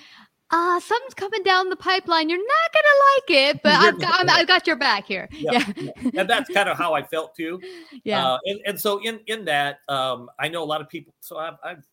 uh, 0.51 0.79
something's 0.79 1.13
coming 1.13 1.43
down 1.43 1.69
the 1.69 1.75
pipeline. 1.75 2.29
You're 2.29 2.37
not 2.37 2.73
gonna 2.73 3.45
like 3.45 3.55
it, 3.55 3.59
but 3.63 3.73
I've 3.73 3.99
got, 3.99 4.29
I've 4.29 4.47
got 4.47 4.67
your 4.67 4.75
back 4.75 5.05
here. 5.05 5.27
Yeah, 5.31 5.63
yeah. 5.75 5.91
and 6.15 6.29
that's 6.29 6.49
kind 6.49 6.69
of 6.69 6.77
how 6.77 6.93
I 6.93 7.03
felt 7.03 7.35
too. 7.35 7.61
Yeah, 8.03 8.33
uh, 8.33 8.37
and, 8.45 8.59
and 8.65 8.79
so 8.79 9.01
in 9.03 9.19
in 9.27 9.45
that, 9.45 9.79
um, 9.89 10.29
I 10.39 10.47
know 10.47 10.63
a 10.63 10.65
lot 10.65 10.81
of 10.81 10.89
people. 10.89 11.13
So 11.21 11.37
I've, 11.37 11.55
I've 11.63 11.83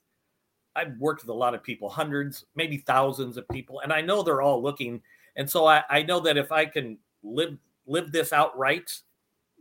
I've 0.74 0.96
worked 0.98 1.22
with 1.22 1.30
a 1.30 1.34
lot 1.34 1.54
of 1.54 1.62
people, 1.62 1.88
hundreds, 1.88 2.44
maybe 2.54 2.78
thousands 2.78 3.36
of 3.36 3.48
people, 3.48 3.80
and 3.80 3.92
I 3.92 4.00
know 4.00 4.22
they're 4.22 4.42
all 4.42 4.62
looking. 4.62 5.00
And 5.36 5.48
so 5.48 5.66
I, 5.66 5.82
I 5.88 6.02
know 6.02 6.20
that 6.20 6.36
if 6.36 6.52
I 6.52 6.66
can 6.66 6.98
live 7.22 7.56
live 7.86 8.12
this 8.12 8.32
out 8.32 8.56
right, 8.58 8.90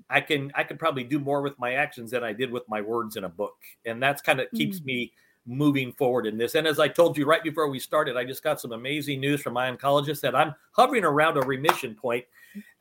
I 0.10 0.22
can 0.22 0.52
I 0.56 0.64
can 0.64 0.78
probably 0.78 1.04
do 1.04 1.20
more 1.20 1.42
with 1.42 1.58
my 1.60 1.74
actions 1.74 2.12
than 2.12 2.24
I 2.24 2.34
did 2.34 2.52
with 2.52 2.64
my 2.68 2.82
words 2.82 3.16
in 3.16 3.24
a 3.24 3.30
book. 3.30 3.56
And 3.86 4.02
that's 4.02 4.22
kind 4.22 4.40
of 4.42 4.48
mm. 4.48 4.58
keeps 4.58 4.82
me 4.82 5.14
moving 5.46 5.92
forward 5.92 6.26
in 6.28 6.38
this. 6.38 6.56
And 6.56 6.68
as 6.68 6.80
I 6.80 6.88
told 6.88 7.18
you 7.18 7.26
right 7.26 7.44
before 7.44 7.70
we 7.70 7.80
started, 7.80 8.18
I 8.18 8.26
just 8.26 8.44
got 8.44 8.62
some 8.62 8.72
amazing 8.72 9.20
news 9.20 9.42
from 9.42 9.54
my 9.54 9.72
oncologist 9.72 10.22
that 10.22 10.36
I'm 10.36 10.54
hovering 10.72 11.04
around 11.04 11.38
a 11.38 11.42
remission 11.42 11.96
point, 11.96 12.26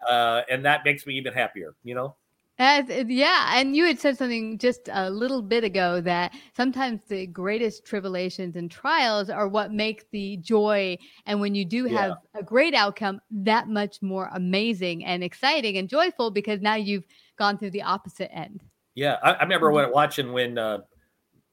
uh, 0.09 0.43
and 0.51 0.65
that 0.65 0.85
makes 0.85 1.07
me 1.07 1.15
even 1.15 1.33
happier. 1.33 1.75
You 1.85 1.95
know. 1.95 2.17
As, 2.63 2.85
yeah, 3.09 3.53
and 3.59 3.75
you 3.75 3.87
had 3.87 3.99
said 3.99 4.19
something 4.19 4.59
just 4.59 4.91
a 4.93 5.09
little 5.09 5.41
bit 5.41 5.65
ago 5.65 6.03
that 6.03 6.35
sometimes 6.55 7.01
the 7.09 7.27
greatest 7.27 7.87
tribulations 7.87 8.55
and 8.55 8.71
trials 8.71 9.31
are 9.31 9.49
what 9.49 9.73
make 9.73 10.05
the 10.11 10.37
joy, 10.37 10.99
and 11.25 11.41
when 11.41 11.55
you 11.55 11.65
do 11.65 11.87
have 11.87 12.19
yeah. 12.35 12.41
a 12.41 12.43
great 12.43 12.75
outcome, 12.75 13.19
that 13.31 13.69
much 13.69 14.03
more 14.03 14.29
amazing 14.35 15.07
and 15.07 15.25
exciting 15.25 15.79
and 15.79 15.89
joyful 15.89 16.31
because 16.31 16.61
now 16.61 16.75
you've 16.75 17.07
gone 17.39 17.57
through 17.57 17.71
the 17.71 17.81
opposite 17.81 18.31
end. 18.31 18.63
Yeah, 18.95 19.17
I, 19.23 19.33
I 19.33 19.43
remember 19.45 19.71
when 19.71 19.91
watching 19.91 20.35
when 20.35 20.59
uh, 20.59 20.81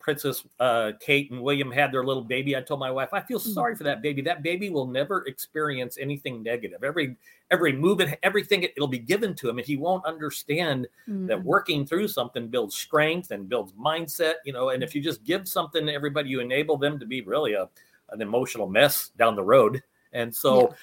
Princess 0.08 0.46
uh, 0.62 0.94
Kate 1.02 1.30
and 1.32 1.42
William 1.42 1.70
had 1.70 1.92
their 1.92 2.06
little 2.06 2.24
baby, 2.24 2.56
I 2.56 2.62
told 2.62 2.80
my 2.80 2.90
wife, 2.90 3.10
I 3.12 3.20
feel 3.20 3.42
mm. 3.42 3.54
sorry 3.54 3.76
for 3.76 3.84
that 3.84 4.02
baby. 4.02 4.22
That 4.22 4.42
baby 4.42 4.70
will 4.70 4.88
never 4.88 5.26
experience 5.28 5.98
anything 6.00 6.42
negative. 6.42 6.82
Every 6.82 7.18
every 7.52 7.74
move, 7.74 8.02
everything, 8.24 8.64
it, 8.64 8.72
will 8.78 8.88
be 8.88 9.00
given 9.00 9.36
to 9.36 9.50
him, 9.50 9.58
and 9.58 9.68
he 9.68 9.76
won't 9.76 10.06
understand 10.06 10.88
mm. 11.10 11.28
that 11.28 11.44
working 11.44 11.86
through 11.86 12.08
something 12.08 12.48
builds 12.48 12.74
strength 12.74 13.32
and 13.32 13.50
builds 13.50 13.74
mindset. 13.74 14.36
You 14.46 14.54
know, 14.54 14.70
and 14.70 14.82
if 14.82 14.96
you 14.96 15.02
just 15.02 15.26
give 15.26 15.46
something 15.46 15.86
to 15.86 15.94
everybody, 15.94 16.30
you 16.30 16.40
enable 16.40 16.78
them 16.78 16.98
to 17.00 17.06
be 17.06 17.20
really 17.20 17.56
a 17.56 17.68
an 18.12 18.22
emotional 18.22 18.70
mess 18.70 19.10
down 19.18 19.36
the 19.36 19.44
road. 19.44 19.84
And 20.14 20.34
so, 20.34 20.70
yeah. 20.70 20.76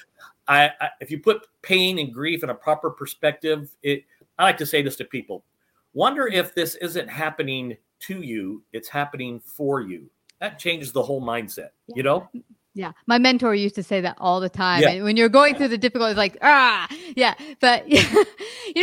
I, 0.47 0.85
I 0.85 0.89
if 1.01 1.09
you 1.09 1.17
put 1.17 1.47
pain 1.63 1.97
and 1.97 2.13
grief 2.13 2.43
in 2.43 2.51
a 2.51 2.55
proper 2.55 2.91
perspective, 2.91 3.75
it 3.81 4.03
I 4.37 4.43
like 4.43 4.57
to 4.57 4.67
say 4.67 4.83
this 4.83 4.97
to 4.97 5.03
people: 5.03 5.43
wonder 5.95 6.27
if 6.27 6.53
this 6.53 6.75
isn't 6.75 7.09
happening 7.09 7.75
to 8.01 8.21
you, 8.21 8.63
it's 8.73 8.89
happening 8.89 9.39
for 9.39 9.81
you. 9.81 10.09
That 10.39 10.59
changes 10.59 10.91
the 10.91 11.01
whole 11.01 11.21
mindset, 11.21 11.69
you 11.87 12.03
know? 12.03 12.29
Yeah, 12.75 12.91
my 13.07 13.17
mentor 13.17 13.55
used 13.55 13.75
to 13.75 13.83
say 13.83 14.01
that 14.01 14.17
all 14.19 14.41
the 14.41 14.49
time. 14.49 14.81
Yeah. 14.81 14.89
And 14.89 15.05
when 15.05 15.15
you're 15.15 15.29
going 15.29 15.55
through 15.55 15.69
the 15.69 15.77
difficulties, 15.77 16.17
like 16.17 16.37
ah, 16.41 16.87
yeah. 17.15 17.33
But 17.61 17.87
you 17.89 18.03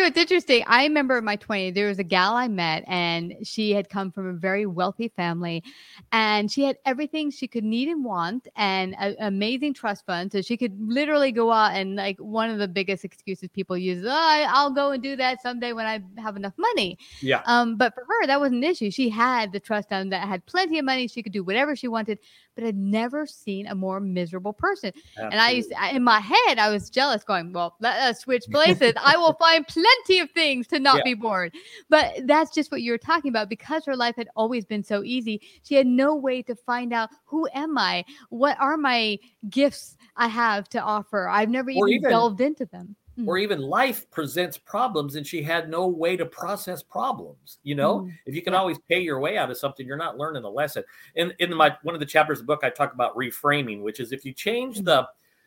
know, 0.01 0.07
it's 0.07 0.17
interesting. 0.17 0.65
I 0.67 0.85
remember 0.85 1.19
in 1.19 1.27
my 1.27 1.37
20s, 1.37 1.75
there 1.75 1.89
was 1.89 1.99
a 1.99 2.05
gal 2.05 2.35
I 2.35 2.49
met, 2.49 2.85
and 2.87 3.35
she 3.43 3.73
had 3.73 3.91
come 3.91 4.11
from 4.11 4.27
a 4.29 4.33
very 4.33 4.65
wealthy 4.65 5.09
family, 5.09 5.63
and 6.11 6.51
she 6.51 6.65
had 6.65 6.79
everything 6.87 7.31
she 7.31 7.47
could 7.47 7.65
need 7.65 7.89
and 7.89 8.03
want, 8.03 8.49
and 8.57 8.97
an 8.99 9.15
amazing 9.21 9.75
trust 9.75 10.07
fund, 10.07 10.33
so 10.33 10.41
she 10.41 10.57
could 10.57 10.75
literally 10.81 11.31
go 11.31 11.53
out 11.53 11.75
and 11.75 11.97
like 11.97 12.19
one 12.19 12.49
of 12.49 12.59
the 12.59 12.69
biggest 12.69 13.05
excuses 13.05 13.51
people 13.51 13.77
use, 13.77 14.03
oh, 14.07 14.11
I'll 14.11 14.71
go 14.71 14.93
and 14.93 15.03
do 15.03 15.17
that 15.17 15.43
someday 15.43 15.75
when 15.75 15.85
I 15.85 16.01
have 16.19 16.37
enough 16.37 16.55
money. 16.57 16.97
Yeah. 17.21 17.43
Um, 17.45 17.77
but 17.77 17.95
for 17.95 18.05
her, 18.09 18.27
that 18.27 18.41
wasn't 18.41 18.65
an 18.65 18.71
issue. 18.71 18.91
She 18.91 19.11
had 19.11 19.53
the 19.53 19.61
trust 19.61 19.91
fund 19.91 20.13
that 20.13 20.27
had 20.27 20.47
plenty 20.47 20.79
of 20.79 20.87
money. 20.87 21.09
She 21.09 21.23
could 21.23 21.33
do 21.33 21.45
whatever 21.45 21.77
she 21.77 21.89
wanted 21.89 22.19
but 22.55 22.65
I'd 22.65 22.77
never 22.77 23.27
seen 23.27 23.67
a 23.67 23.75
more 23.83 24.01
miserable 24.01 24.53
person. 24.53 24.93
Absolutely. 24.95 25.33
And 25.33 25.41
I 25.41 25.51
used 25.51 25.71
to, 25.71 25.95
in 25.97 26.05
my 26.05 26.21
head, 26.21 26.59
I 26.59 26.71
was 26.71 26.89
jealous, 26.89 27.25
going, 27.25 27.53
"Well, 27.53 27.77
let 27.81 27.99
us 27.99 28.21
switch 28.21 28.45
places. 28.51 28.93
I 29.03 29.17
will 29.17 29.35
find 29.35 29.67
plenty 29.67 30.21
of 30.21 30.31
things 30.31 30.69
to 30.69 30.79
not 30.79 30.99
yeah. 30.99 31.05
be 31.05 31.15
bored." 31.15 31.53
But 31.91 32.13
that's 32.25 32.55
just 32.55 32.71
what 32.71 32.83
you 32.83 32.93
were 32.93 32.99
talking 32.99 33.31
about. 33.31 33.49
Because 33.49 33.85
her 33.85 33.97
life 33.97 34.17
had 34.17 34.29
always 34.37 34.65
been 34.65 34.85
so 34.85 35.03
easy, 35.03 35.41
she 35.63 35.75
had 35.75 35.87
no 35.87 36.15
way 36.15 36.43
to 36.43 36.55
find 36.55 36.93
out 36.93 37.11
who 37.25 37.49
am 37.53 37.77
I, 37.77 38.05
what 38.31 38.57
are 38.61 38.77
my 38.77 39.19
gifts 39.51 39.97
I 40.17 40.29
have 40.29 40.69
to 40.71 40.81
offer. 40.81 41.29
I've 41.29 41.51
never 41.51 41.71
even, 41.71 41.89
even 41.89 42.11
delved 42.11 42.41
into 42.41 42.67
them 42.67 42.97
mm. 43.19 43.27
or 43.27 43.39
even 43.39 43.61
life 43.61 44.11
presents 44.11 44.59
problems 44.59 45.17
and 45.17 45.27
she 45.27 45.43
had 45.43 45.69
no 45.69 45.87
way 45.87 46.17
to 46.17 46.25
process 46.25 46.83
problems 46.83 47.59
you 47.63 47.75
know 47.75 48.01
mm. 48.01 48.13
if 48.27 48.35
you 48.35 48.43
can 48.43 48.53
yeah. 48.53 48.59
always 48.59 48.79
pay 48.89 49.01
your 49.01 49.21
way 49.21 49.37
out 49.37 49.51
of 49.51 49.57
something 49.57 49.87
you're 49.87 49.97
not 49.97 50.19
learning 50.19 50.43
the 50.43 50.51
lesson 50.51 50.83
in 51.17 51.33
in 51.39 51.55
my 51.55 51.75
one 51.83 51.95
of 51.95 52.01
the 52.01 52.07
chapters 52.07 52.41
of 52.41 52.47
the 52.47 52.53
book 52.53 52.61
i 52.63 52.71
talk 52.71 52.93
about 52.93 53.17
reframing 53.17 53.83
which 53.83 54.01
is 54.01 54.13
if 54.13 54.25
you 54.25 54.33
change 54.33 54.79
mm. 54.79 54.85
the 54.85 55.07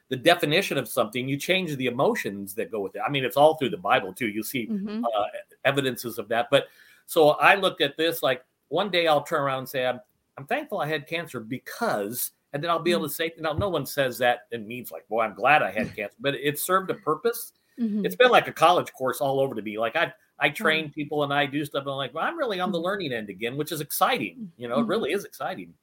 the 0.09 0.15
definition 0.15 0.77
of 0.77 0.87
something 0.87 1.27
you 1.27 1.37
change 1.37 1.75
the 1.77 1.87
emotions 1.87 2.53
that 2.53 2.71
go 2.71 2.79
with 2.79 2.95
it 2.95 3.01
i 3.05 3.09
mean 3.09 3.23
it's 3.23 3.37
all 3.37 3.55
through 3.55 3.69
the 3.69 3.77
bible 3.77 4.13
too 4.13 4.27
you 4.27 4.43
see 4.43 4.67
mm-hmm. 4.67 5.03
uh, 5.03 5.25
evidences 5.63 6.17
of 6.19 6.27
that 6.27 6.47
but 6.51 6.67
so 7.05 7.29
i 7.31 7.55
looked 7.55 7.81
at 7.81 7.97
this 7.97 8.21
like 8.21 8.43
one 8.69 8.89
day 8.89 9.07
i'll 9.07 9.23
turn 9.23 9.41
around 9.41 9.59
and 9.59 9.69
say 9.69 9.85
i'm, 9.85 9.99
I'm 10.37 10.45
thankful 10.45 10.79
i 10.79 10.87
had 10.87 11.07
cancer 11.07 11.39
because 11.39 12.31
and 12.55 12.63
then 12.63 12.71
I'll 12.71 12.79
be 12.79 12.93
able 12.93 13.03
to 13.03 13.13
say, 13.13 13.33
now 13.37 13.51
no 13.51 13.67
one 13.67 13.85
says 13.85 14.17
that 14.19 14.47
and 14.53 14.65
means 14.65 14.89
like, 14.89 15.05
boy, 15.09 15.23
I'm 15.23 15.33
glad 15.33 15.61
I 15.61 15.71
had 15.71 15.93
cancer, 15.93 16.15
but 16.21 16.35
it 16.35 16.57
served 16.57 16.89
a 16.89 16.93
purpose. 16.93 17.51
Mm-hmm. 17.77 18.05
It's 18.05 18.15
been 18.15 18.31
like 18.31 18.47
a 18.47 18.53
college 18.53 18.93
course 18.93 19.19
all 19.19 19.41
over 19.41 19.53
to 19.55 19.61
me. 19.61 19.77
Like 19.77 19.97
I, 19.97 20.13
I 20.39 20.51
train 20.51 20.89
people 20.89 21.25
and 21.25 21.33
I 21.33 21.47
do 21.47 21.65
stuff. 21.65 21.81
And 21.81 21.91
I'm 21.91 21.97
like, 21.97 22.13
well, 22.13 22.23
I'm 22.23 22.37
really 22.37 22.61
on 22.61 22.71
the 22.71 22.77
mm-hmm. 22.77 22.85
learning 22.85 23.11
end 23.11 23.29
again, 23.29 23.57
which 23.57 23.73
is 23.73 23.81
exciting. 23.81 24.49
You 24.55 24.69
know, 24.69 24.79
it 24.79 24.87
really 24.87 25.09
mm-hmm. 25.09 25.17
is 25.17 25.25
exciting. 25.25 25.73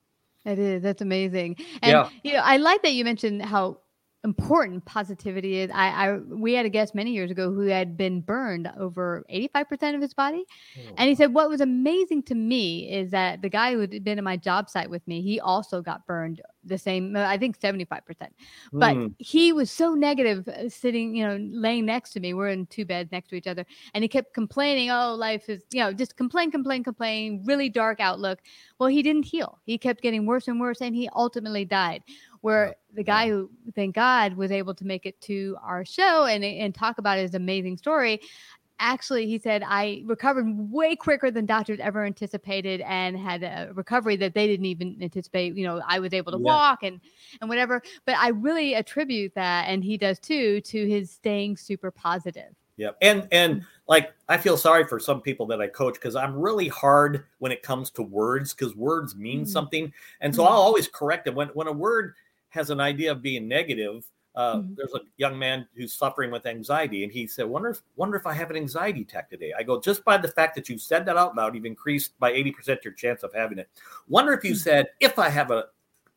It 0.47 0.59
is. 0.59 0.83
That's 0.83 1.03
amazing. 1.03 1.57
And 1.83 1.93
yeah. 1.93 2.09
you 2.25 2.33
know, 2.33 2.41
I 2.43 2.57
like 2.57 2.83
that 2.85 2.93
you 2.93 3.05
mentioned 3.05 3.43
how 3.43 3.77
important 4.25 4.85
positivity 4.85 5.59
is. 5.59 5.71
I, 5.73 5.89
I 5.89 6.17
we 6.19 6.53
had 6.55 6.65
a 6.65 6.69
guest 6.69 6.95
many 6.95 7.13
years 7.13 7.31
ago 7.31 7.53
who 7.53 7.67
had 7.67 7.97
been 7.97 8.21
burned 8.21 8.71
over 8.79 9.25
85% 9.33 9.95
of 9.95 10.01
his 10.01 10.15
body. 10.15 10.45
Oh. 10.77 10.95
And 10.97 11.09
he 11.09 11.15
said 11.15 11.35
what 11.35 11.49
was 11.49 11.61
amazing 11.61 12.23
to 12.25 12.35
me 12.35 12.91
is 12.91 13.11
that 13.11 13.43
the 13.43 13.49
guy 13.49 13.73
who 13.73 13.81
had 13.81 14.05
been 14.05 14.19
in 14.19 14.25
my 14.25 14.37
job 14.37 14.71
site 14.71 14.89
with 14.89 15.07
me, 15.09 15.23
he 15.23 15.41
also 15.41 15.83
got 15.83 16.07
burned 16.07 16.41
the 16.65 16.79
same 16.79 17.17
I 17.17 17.37
think 17.37 17.59
75%. 17.59 18.01
But 18.73 18.97
mm. 18.97 19.15
he 19.19 19.53
was 19.53 19.71
so 19.71 19.95
negative 19.95 20.47
uh, 20.47 20.69
sitting, 20.69 21.17
you 21.17 21.27
know, 21.27 21.39
laying 21.51 21.87
next 21.87 22.11
to 22.11 22.21
me. 22.21 22.35
We're 22.35 22.51
in 22.51 22.67
two 22.67 22.85
beds 22.85 23.11
next 23.11 23.29
to 23.31 23.37
each 23.37 23.49
other 23.49 23.67
and 23.95 24.05
he 24.05 24.09
kept 24.09 24.35
complaining, 24.35 24.91
"Oh, 24.91 25.15
life 25.15 25.49
is, 25.49 25.65
you 25.73 25.81
know, 25.81 25.93
just 25.93 26.17
complain, 26.17 26.51
complain, 26.51 26.85
complain, 26.85 27.43
really 27.45 27.69
dark 27.69 27.99
outlook." 28.01 28.39
Well, 28.83 28.91
he 28.91 29.05
didn't 29.05 29.27
heal. 29.27 29.61
He 29.65 29.79
kept 29.79 30.03
getting 30.03 30.27
worse 30.27 30.49
and 30.49 30.61
worse 30.61 30.81
and 30.81 30.93
he 30.93 31.09
ultimately 31.15 31.65
died 31.65 32.03
where 32.41 32.75
the 32.93 33.05
guy 33.05 33.29
who 33.29 33.49
thank 33.77 33.95
god 33.95 34.35
was 34.35 34.51
able 34.51 34.75
to 34.75 34.85
make 34.85 35.07
it 35.07 35.19
to 35.21 35.57
our 35.63 35.85
show 35.85 36.25
and 36.25 36.45
and 36.45 36.75
talk 36.75 36.99
about 36.99 37.17
his 37.17 37.37
amazing 37.37 37.77
story 37.77 38.21
actually 38.81 39.27
he 39.27 39.39
said 39.39 39.63
i 39.65 40.03
recovered 40.05 40.47
way 40.73 40.97
quicker 40.97 41.31
than 41.31 41.47
doctors 41.47 41.79
ever 41.81 42.05
anticipated 42.05 42.81
and 42.81 43.17
had 43.17 43.45
a 43.45 43.71
recovery 43.75 44.17
that 44.17 44.35
they 44.35 44.49
didn't 44.49 44.67
even 44.67 44.99
anticipate 45.01 45.55
you 45.57 45.65
know 45.65 45.81
i 45.87 46.01
was 46.01 46.13
able 46.13 46.33
to 46.33 46.39
yeah. 46.39 46.45
walk 46.45 46.83
and 46.83 47.01
and 47.41 47.49
whatever 47.49 47.81
but 48.05 48.17
i 48.17 48.29
really 48.29 48.75
attribute 48.75 49.33
that 49.35 49.69
and 49.69 49.85
he 49.85 49.97
does 49.97 50.19
too 50.19 50.61
to 50.63 50.89
his 50.89 51.13
staying 51.13 51.57
super 51.57 51.93
positive 51.93 52.55
Yep. 52.77 52.97
And 53.03 53.29
and 53.31 53.65
like 53.93 54.15
I 54.27 54.39
feel 54.39 54.57
sorry 54.57 54.87
for 54.87 54.99
some 54.99 55.21
people 55.21 55.45
that 55.49 55.61
I 55.61 55.67
coach 55.67 55.95
because 55.95 56.17
I'm 56.17 56.35
really 56.35 56.69
hard 56.69 57.27
when 57.41 57.53
it 57.53 57.63
comes 57.63 57.91
to 57.91 58.03
words 58.03 58.55
because 58.55 58.75
words 58.75 59.15
mean 59.15 59.41
mm-hmm. 59.41 59.51
something. 59.51 59.93
And 60.23 60.35
so 60.35 60.43
mm-hmm. 60.43 60.51
I'll 60.51 60.61
always 60.61 60.89
correct 60.89 61.27
it 61.27 61.35
when 61.35 61.49
when 61.49 61.67
a 61.67 61.73
word 61.73 62.15
has 62.49 62.71
an 62.71 62.81
idea 62.81 63.13
of 63.13 63.21
being 63.21 63.47
negative. 63.47 64.07
Uh, 64.35 64.57
mm-hmm. 64.57 64.75
There's 64.77 64.95
a 64.95 65.01
young 65.19 65.39
man 65.39 65.69
who's 65.77 65.93
suffering 65.93 66.31
with 66.31 66.47
anxiety, 66.47 67.05
and 67.05 67.13
he 67.13 67.27
said, 67.27 67.45
"Wonder 67.45 67.69
if 67.69 67.83
wonder 67.97 68.17
if 68.17 68.27
I 68.27 68.33
have 68.33 68.49
an 68.49 68.57
anxiety 68.57 69.03
attack 69.03 69.29
today." 69.29 69.53
I 69.59 69.63
go, 69.63 69.79
"Just 69.79 70.07
by 70.07 70.17
the 70.17 70.29
fact 70.29 70.55
that 70.55 70.71
you 70.71 70.79
said 70.79 71.05
that 71.05 71.19
out 71.19 71.37
loud, 71.37 71.55
you've 71.55 71.67
increased 71.67 72.19
by 72.19 72.33
eighty 72.33 72.51
percent 72.51 72.83
your 72.87 72.95
chance 72.95 73.23
of 73.23 73.35
having 73.35 73.59
it." 73.59 73.69
Wonder 74.09 74.33
if 74.33 74.43
you 74.43 74.53
mm-hmm. 74.53 74.59
said, 74.59 74.87
"If 75.01 75.19
I 75.19 75.29
have 75.29 75.51
a 75.51 75.67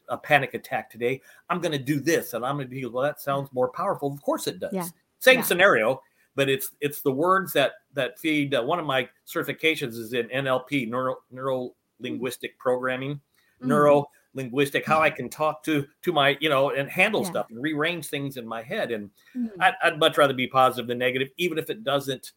a 0.07 0.17
panic 0.17 0.53
attack 0.53 0.89
today, 0.89 1.21
I'm 1.49 1.59
going 1.59 1.73
to 1.73 1.85
do 1.93 1.99
this," 1.99 2.33
and 2.33 2.45
I'm 2.45 2.55
going 2.55 2.69
to 2.69 2.73
be 2.73 2.85
well. 2.85 3.03
That 3.03 3.19
sounds 3.19 3.49
more 3.51 3.67
powerful. 3.67 4.13
Of 4.13 4.21
course, 4.21 4.47
it 4.47 4.61
does. 4.61 4.71
Yeah. 4.71 4.87
Same 5.19 5.39
yeah. 5.39 5.43
scenario, 5.43 6.01
but 6.35 6.49
it's 6.49 6.71
it's 6.81 7.01
the 7.01 7.11
words 7.11 7.53
that 7.53 7.73
that 7.93 8.19
feed. 8.19 8.53
Uh, 8.53 8.63
one 8.63 8.79
of 8.79 8.85
my 8.85 9.07
certifications 9.27 9.93
is 9.93 10.13
in 10.13 10.27
NLP, 10.29 10.89
neuro 10.89 11.17
neuro 11.31 11.75
linguistic 11.99 12.57
programming, 12.59 13.15
mm-hmm. 13.15 13.67
neuro 13.67 14.07
linguistic 14.35 14.85
how 14.85 15.01
i 15.01 15.09
can 15.09 15.29
talk 15.29 15.63
to 15.63 15.87
to 16.01 16.11
my 16.11 16.37
you 16.39 16.49
know 16.49 16.69
and 16.71 16.89
handle 16.89 17.23
yeah. 17.23 17.29
stuff 17.29 17.47
and 17.49 17.63
rearrange 17.63 18.07
things 18.07 18.37
in 18.37 18.45
my 18.45 18.61
head 18.61 18.91
and 18.91 19.09
mm-hmm. 19.35 19.61
I'd, 19.61 19.73
I'd, 19.81 19.97
much 19.97 20.17
rather 20.17 20.33
be 20.33 20.45
positive 20.45 20.87
than 20.87 20.97
negative 20.97 21.29
even 21.37 21.57
if 21.57 21.69
it 21.69 21.83
doesn't 21.83 22.33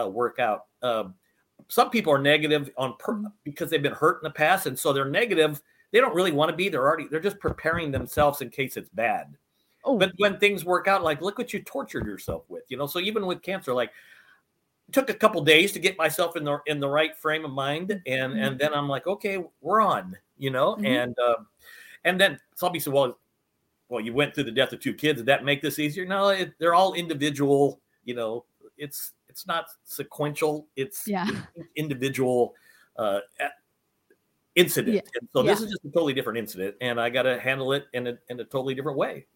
uh, 0.00 0.08
work 0.08 0.38
out 0.38 0.66
um, 0.82 1.14
some 1.68 1.90
people 1.90 2.12
are 2.12 2.18
negative 2.18 2.70
on 2.78 2.94
per- 2.98 3.14
mm-hmm. 3.14 3.26
because 3.44 3.68
they've 3.68 3.82
been 3.82 3.92
hurt 3.92 4.22
in 4.22 4.28
the 4.28 4.30
past 4.30 4.66
and 4.66 4.78
so 4.78 4.92
they're 4.92 5.10
negative 5.10 5.60
they 5.90 5.98
don't 5.98 6.14
really 6.14 6.32
want 6.32 6.50
to 6.50 6.56
be 6.56 6.68
they're 6.68 6.86
already 6.86 7.08
they're 7.08 7.20
just 7.20 7.40
preparing 7.40 7.90
themselves 7.90 8.40
in 8.40 8.48
case 8.48 8.76
it's 8.76 8.90
bad 8.90 9.36
oh. 9.84 9.98
but 9.98 10.12
when 10.18 10.38
things 10.38 10.64
work 10.64 10.88
out 10.88 11.02
like 11.02 11.20
look 11.20 11.38
what 11.38 11.52
you 11.52 11.62
tortured 11.62 12.06
yourself 12.06 12.44
with 12.48 12.64
you 12.68 12.76
know 12.76 12.86
so 12.86 12.98
even 12.98 13.26
with 13.26 13.42
cancer 13.42 13.72
like 13.72 13.90
took 14.92 15.08
a 15.08 15.14
couple 15.14 15.40
days 15.42 15.70
to 15.70 15.78
get 15.78 15.96
myself 15.96 16.36
in 16.36 16.44
the 16.44 16.58
in 16.66 16.80
the 16.80 16.88
right 16.88 17.16
frame 17.16 17.44
of 17.44 17.50
mind 17.50 17.90
and 18.06 18.32
mm-hmm. 18.32 18.42
and 18.42 18.58
then 18.58 18.74
i'm 18.74 18.88
like 18.88 19.06
okay 19.06 19.44
we're 19.60 19.80
on 19.80 20.16
you 20.40 20.50
know, 20.50 20.74
mm-hmm. 20.74 20.86
and 20.86 21.16
uh, 21.18 21.36
and 22.04 22.20
then 22.20 22.40
some 22.56 22.72
people 22.72 22.80
say, 22.80 22.90
well, 22.90 23.18
well, 23.90 24.00
you 24.00 24.14
went 24.14 24.34
through 24.34 24.44
the 24.44 24.50
death 24.50 24.72
of 24.72 24.80
two 24.80 24.94
kids. 24.94 25.18
Did 25.18 25.26
that 25.26 25.44
make 25.44 25.60
this 25.60 25.78
easier? 25.78 26.06
No, 26.06 26.30
it, 26.30 26.54
they're 26.58 26.74
all 26.74 26.94
individual. 26.94 27.78
You 28.04 28.14
know, 28.14 28.44
it's 28.78 29.12
it's 29.28 29.46
not 29.46 29.66
sequential. 29.84 30.66
It's 30.74 31.06
Yeah. 31.06 31.28
individual 31.76 32.54
uh, 32.96 33.20
incident. 34.54 34.96
Yeah. 34.96 35.02
And 35.20 35.28
so 35.32 35.42
this 35.42 35.60
is 35.60 35.70
just 35.70 35.84
a 35.84 35.88
totally 35.88 36.14
different 36.14 36.38
incident, 36.38 36.74
and 36.80 36.98
I 36.98 37.10
got 37.10 37.22
to 37.22 37.38
handle 37.38 37.74
it 37.74 37.84
in 37.92 38.06
a 38.06 38.18
in 38.30 38.40
a 38.40 38.44
totally 38.44 38.74
different 38.74 38.96
way. 38.96 39.26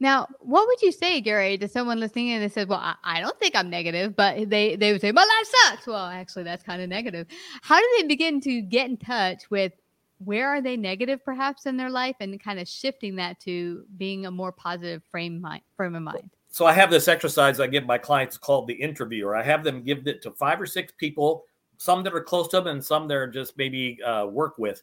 Now, 0.00 0.26
what 0.40 0.66
would 0.66 0.80
you 0.80 0.92
say, 0.92 1.20
Gary, 1.20 1.58
to 1.58 1.68
someone 1.68 2.00
listening 2.00 2.30
and 2.30 2.42
they 2.42 2.48
said, 2.48 2.68
"Well, 2.68 2.78
I, 2.78 2.94
I 3.04 3.20
don't 3.20 3.38
think 3.38 3.54
I'm 3.54 3.68
negative," 3.68 4.16
but 4.16 4.48
they 4.48 4.74
they 4.74 4.92
would 4.92 5.02
say, 5.02 5.12
"My 5.12 5.22
life 5.22 5.54
sucks." 5.62 5.86
Well, 5.86 6.06
actually, 6.06 6.44
that's 6.44 6.62
kind 6.62 6.80
of 6.80 6.88
negative. 6.88 7.26
How 7.60 7.78
do 7.78 7.86
they 7.98 8.08
begin 8.08 8.40
to 8.40 8.62
get 8.62 8.88
in 8.88 8.96
touch 8.96 9.50
with 9.50 9.72
where 10.18 10.48
are 10.48 10.62
they 10.62 10.76
negative, 10.76 11.22
perhaps 11.22 11.66
in 11.66 11.76
their 11.76 11.90
life, 11.90 12.16
and 12.20 12.42
kind 12.42 12.58
of 12.58 12.66
shifting 12.66 13.16
that 13.16 13.40
to 13.40 13.84
being 13.98 14.24
a 14.24 14.30
more 14.30 14.52
positive 14.52 15.02
frame 15.10 15.38
mind, 15.38 15.62
frame 15.76 15.94
of 15.94 16.02
mind? 16.02 16.30
So 16.48 16.64
I 16.64 16.72
have 16.72 16.90
this 16.90 17.06
exercise 17.06 17.60
I 17.60 17.66
give 17.66 17.84
my 17.84 17.98
clients 17.98 18.38
called 18.38 18.68
the 18.68 18.74
interviewer. 18.74 19.36
I 19.36 19.42
have 19.42 19.62
them 19.62 19.82
give 19.82 20.06
it 20.06 20.22
to 20.22 20.30
five 20.30 20.60
or 20.60 20.66
six 20.66 20.92
people, 20.96 21.44
some 21.76 22.02
that 22.04 22.14
are 22.14 22.22
close 22.22 22.48
to 22.48 22.56
them 22.56 22.68
and 22.68 22.84
some 22.84 23.06
that 23.08 23.14
are 23.16 23.26
just 23.26 23.58
maybe 23.58 24.02
uh, 24.02 24.26
work 24.26 24.56
with, 24.56 24.82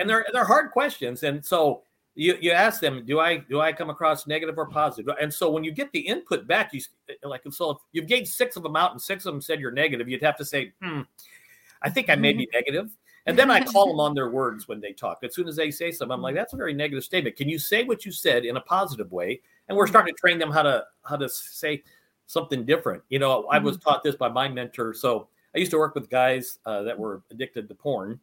and 0.00 0.10
they're 0.10 0.26
they're 0.32 0.44
hard 0.44 0.72
questions. 0.72 1.22
And 1.22 1.44
so 1.44 1.84
you 2.16 2.36
you 2.40 2.50
ask 2.50 2.80
them, 2.80 3.04
do 3.04 3.20
I 3.20 3.36
do 3.36 3.60
I 3.60 3.72
come 3.72 3.90
across 3.90 4.26
negative 4.26 4.56
or 4.58 4.66
positive? 4.66 5.14
And 5.20 5.32
so 5.32 5.50
when 5.50 5.62
you 5.62 5.70
get 5.70 5.92
the 5.92 6.00
input 6.00 6.46
back, 6.46 6.72
you 6.72 6.80
like 7.22 7.42
so 7.50 7.70
if 7.70 7.78
you've 7.92 8.06
gained 8.06 8.26
six 8.26 8.56
of 8.56 8.62
them 8.62 8.74
out 8.74 8.92
and 8.92 9.00
six 9.00 9.26
of 9.26 9.34
them 9.34 9.40
said 9.40 9.60
you're 9.60 9.70
negative, 9.70 10.08
you'd 10.08 10.22
have 10.22 10.36
to 10.38 10.44
say, 10.44 10.72
hmm, 10.82 11.02
I 11.82 11.90
think 11.90 12.08
I 12.08 12.16
may 12.16 12.32
be 12.32 12.48
negative. 12.52 12.90
And 13.26 13.38
then 13.38 13.50
I 13.50 13.62
call 13.62 13.88
them 13.88 14.00
on 14.00 14.14
their 14.14 14.30
words 14.30 14.66
when 14.66 14.80
they 14.80 14.92
talk. 14.92 15.18
As 15.22 15.34
soon 15.34 15.46
as 15.46 15.56
they 15.56 15.70
say 15.70 15.90
something, 15.90 16.14
I'm 16.14 16.22
like, 16.22 16.34
that's 16.34 16.54
a 16.54 16.56
very 16.56 16.72
negative 16.72 17.04
statement. 17.04 17.36
Can 17.36 17.48
you 17.48 17.58
say 17.58 17.84
what 17.84 18.06
you 18.06 18.12
said 18.12 18.44
in 18.44 18.56
a 18.56 18.60
positive 18.60 19.12
way? 19.12 19.40
And 19.68 19.76
we're 19.76 19.86
starting 19.86 20.14
to 20.14 20.18
train 20.18 20.38
them 20.38 20.50
how 20.50 20.62
to 20.62 20.84
how 21.04 21.16
to 21.16 21.28
say 21.28 21.82
something 22.26 22.64
different. 22.64 23.02
You 23.10 23.18
know, 23.18 23.46
I 23.50 23.58
was 23.58 23.76
taught 23.76 24.02
this 24.02 24.16
by 24.16 24.28
my 24.28 24.48
mentor. 24.48 24.94
So 24.94 25.28
I 25.54 25.58
used 25.58 25.70
to 25.72 25.78
work 25.78 25.94
with 25.94 26.08
guys 26.08 26.58
uh, 26.64 26.82
that 26.82 26.98
were 26.98 27.22
addicted 27.30 27.68
to 27.68 27.74
porn. 27.74 28.20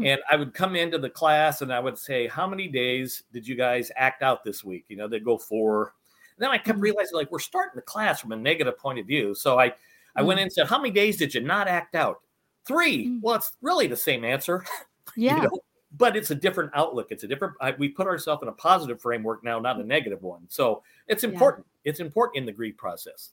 Mhm. 0.00 0.06
And 0.06 0.20
I 0.30 0.36
would 0.36 0.54
come 0.54 0.76
into 0.76 0.98
the 0.98 1.10
class 1.10 1.62
and 1.62 1.72
I 1.72 1.80
would 1.80 1.98
say, 1.98 2.26
How 2.26 2.46
many 2.46 2.68
days 2.68 3.22
did 3.32 3.46
you 3.46 3.54
guys 3.54 3.90
act 3.96 4.22
out 4.22 4.44
this 4.44 4.62
week? 4.64 4.84
You 4.88 4.96
know, 4.96 5.08
they'd 5.08 5.24
go 5.24 5.38
four. 5.38 5.94
then 6.36 6.50
I 6.50 6.58
kept 6.58 6.78
Mhm. 6.80 6.82
realizing 6.82 7.14
like 7.16 7.30
we're 7.30 7.38
starting 7.38 7.76
the 7.76 7.82
class 7.82 8.20
from 8.20 8.32
a 8.32 8.36
negative 8.36 8.76
point 8.76 8.98
of 8.98 9.06
view. 9.06 9.34
So 9.36 9.58
I 9.60 9.72
I 10.16 10.22
went 10.22 10.40
in 10.40 10.44
and 10.44 10.52
said, 10.52 10.66
How 10.66 10.78
many 10.78 10.90
days 10.90 11.16
did 11.16 11.32
you 11.34 11.40
not 11.40 11.68
act 11.68 11.94
out? 11.94 12.20
Three. 12.66 13.06
Mm. 13.06 13.20
Well, 13.22 13.34
it's 13.36 13.52
really 13.62 13.86
the 13.86 13.96
same 13.96 14.24
answer. 14.24 14.64
you 15.16 15.26
Yeah. 15.26 15.36
know? 15.42 15.60
But 15.96 16.16
it's 16.16 16.32
a 16.32 16.34
different 16.34 16.72
outlook. 16.74 17.12
It's 17.12 17.22
a 17.22 17.28
different. 17.28 17.54
I, 17.60 17.70
we 17.72 17.88
put 17.88 18.08
ourselves 18.08 18.42
in 18.42 18.48
a 18.48 18.52
positive 18.52 19.00
framework 19.00 19.44
now, 19.44 19.60
not 19.60 19.78
a 19.80 19.84
negative 19.84 20.22
one. 20.22 20.44
So 20.48 20.82
it's 21.06 21.22
Yeah. 21.22 21.30
important. 21.30 21.66
It's 21.84 22.00
important 22.00 22.38
in 22.38 22.46
the 22.46 22.52
grief 22.52 22.76
process. 22.76 23.30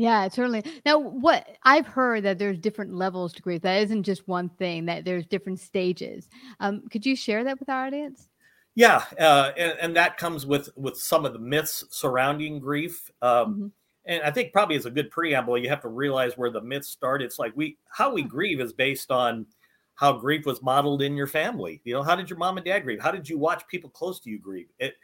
Yeah, 0.00 0.28
certainly. 0.28 0.64
Now, 0.86 0.98
what 0.98 1.46
I've 1.64 1.86
heard 1.86 2.22
that 2.22 2.38
there's 2.38 2.58
different 2.58 2.94
levels 2.94 3.34
to 3.34 3.42
grief. 3.42 3.60
That 3.60 3.82
isn't 3.82 4.04
just 4.04 4.26
one 4.26 4.48
thing. 4.48 4.86
That 4.86 5.04
there's 5.04 5.26
different 5.26 5.60
stages. 5.60 6.26
Um, 6.58 6.88
could 6.88 7.04
you 7.04 7.14
share 7.14 7.44
that 7.44 7.60
with 7.60 7.68
our 7.68 7.84
audience? 7.86 8.28
Yeah, 8.74 9.04
uh, 9.18 9.52
and, 9.56 9.78
and 9.80 9.96
that 9.96 10.16
comes 10.16 10.46
with 10.46 10.70
with 10.76 10.96
some 10.96 11.24
of 11.24 11.32
the 11.32 11.38
myths 11.38 11.84
surrounding 11.90 12.58
grief. 12.60 13.10
Um, 13.22 13.56
Mhm. 13.56 13.72
And 14.06 14.22
I 14.22 14.30
think 14.30 14.52
probably 14.54 14.76
as 14.76 14.86
a 14.86 14.90
good 14.90 15.10
preamble, 15.10 15.58
you 15.58 15.68
have 15.68 15.82
to 15.82 15.88
realize 15.88 16.36
where 16.36 16.50
the 16.50 16.62
myths 16.62 16.88
start. 16.88 17.20
It's 17.22 17.38
like 17.38 17.52
we 17.54 17.76
how 17.90 18.12
we 18.12 18.22
grieve 18.22 18.60
is 18.60 18.72
based 18.72 19.10
on 19.10 19.46
how 19.94 20.14
grief 20.14 20.46
was 20.46 20.62
modeled 20.62 21.02
in 21.02 21.16
your 21.16 21.26
family. 21.26 21.82
You 21.84 21.92
know, 21.94 22.02
how 22.02 22.16
did 22.16 22.30
your 22.30 22.38
mom 22.38 22.56
and 22.56 22.64
dad 22.64 22.80
grieve? 22.84 23.00
How 23.02 23.10
did 23.10 23.28
you 23.28 23.38
watch 23.38 23.66
people 23.68 23.90
close 23.90 24.18
to 24.20 24.30
you 24.30 24.38
grieve? 24.38 24.68
It 24.78 24.94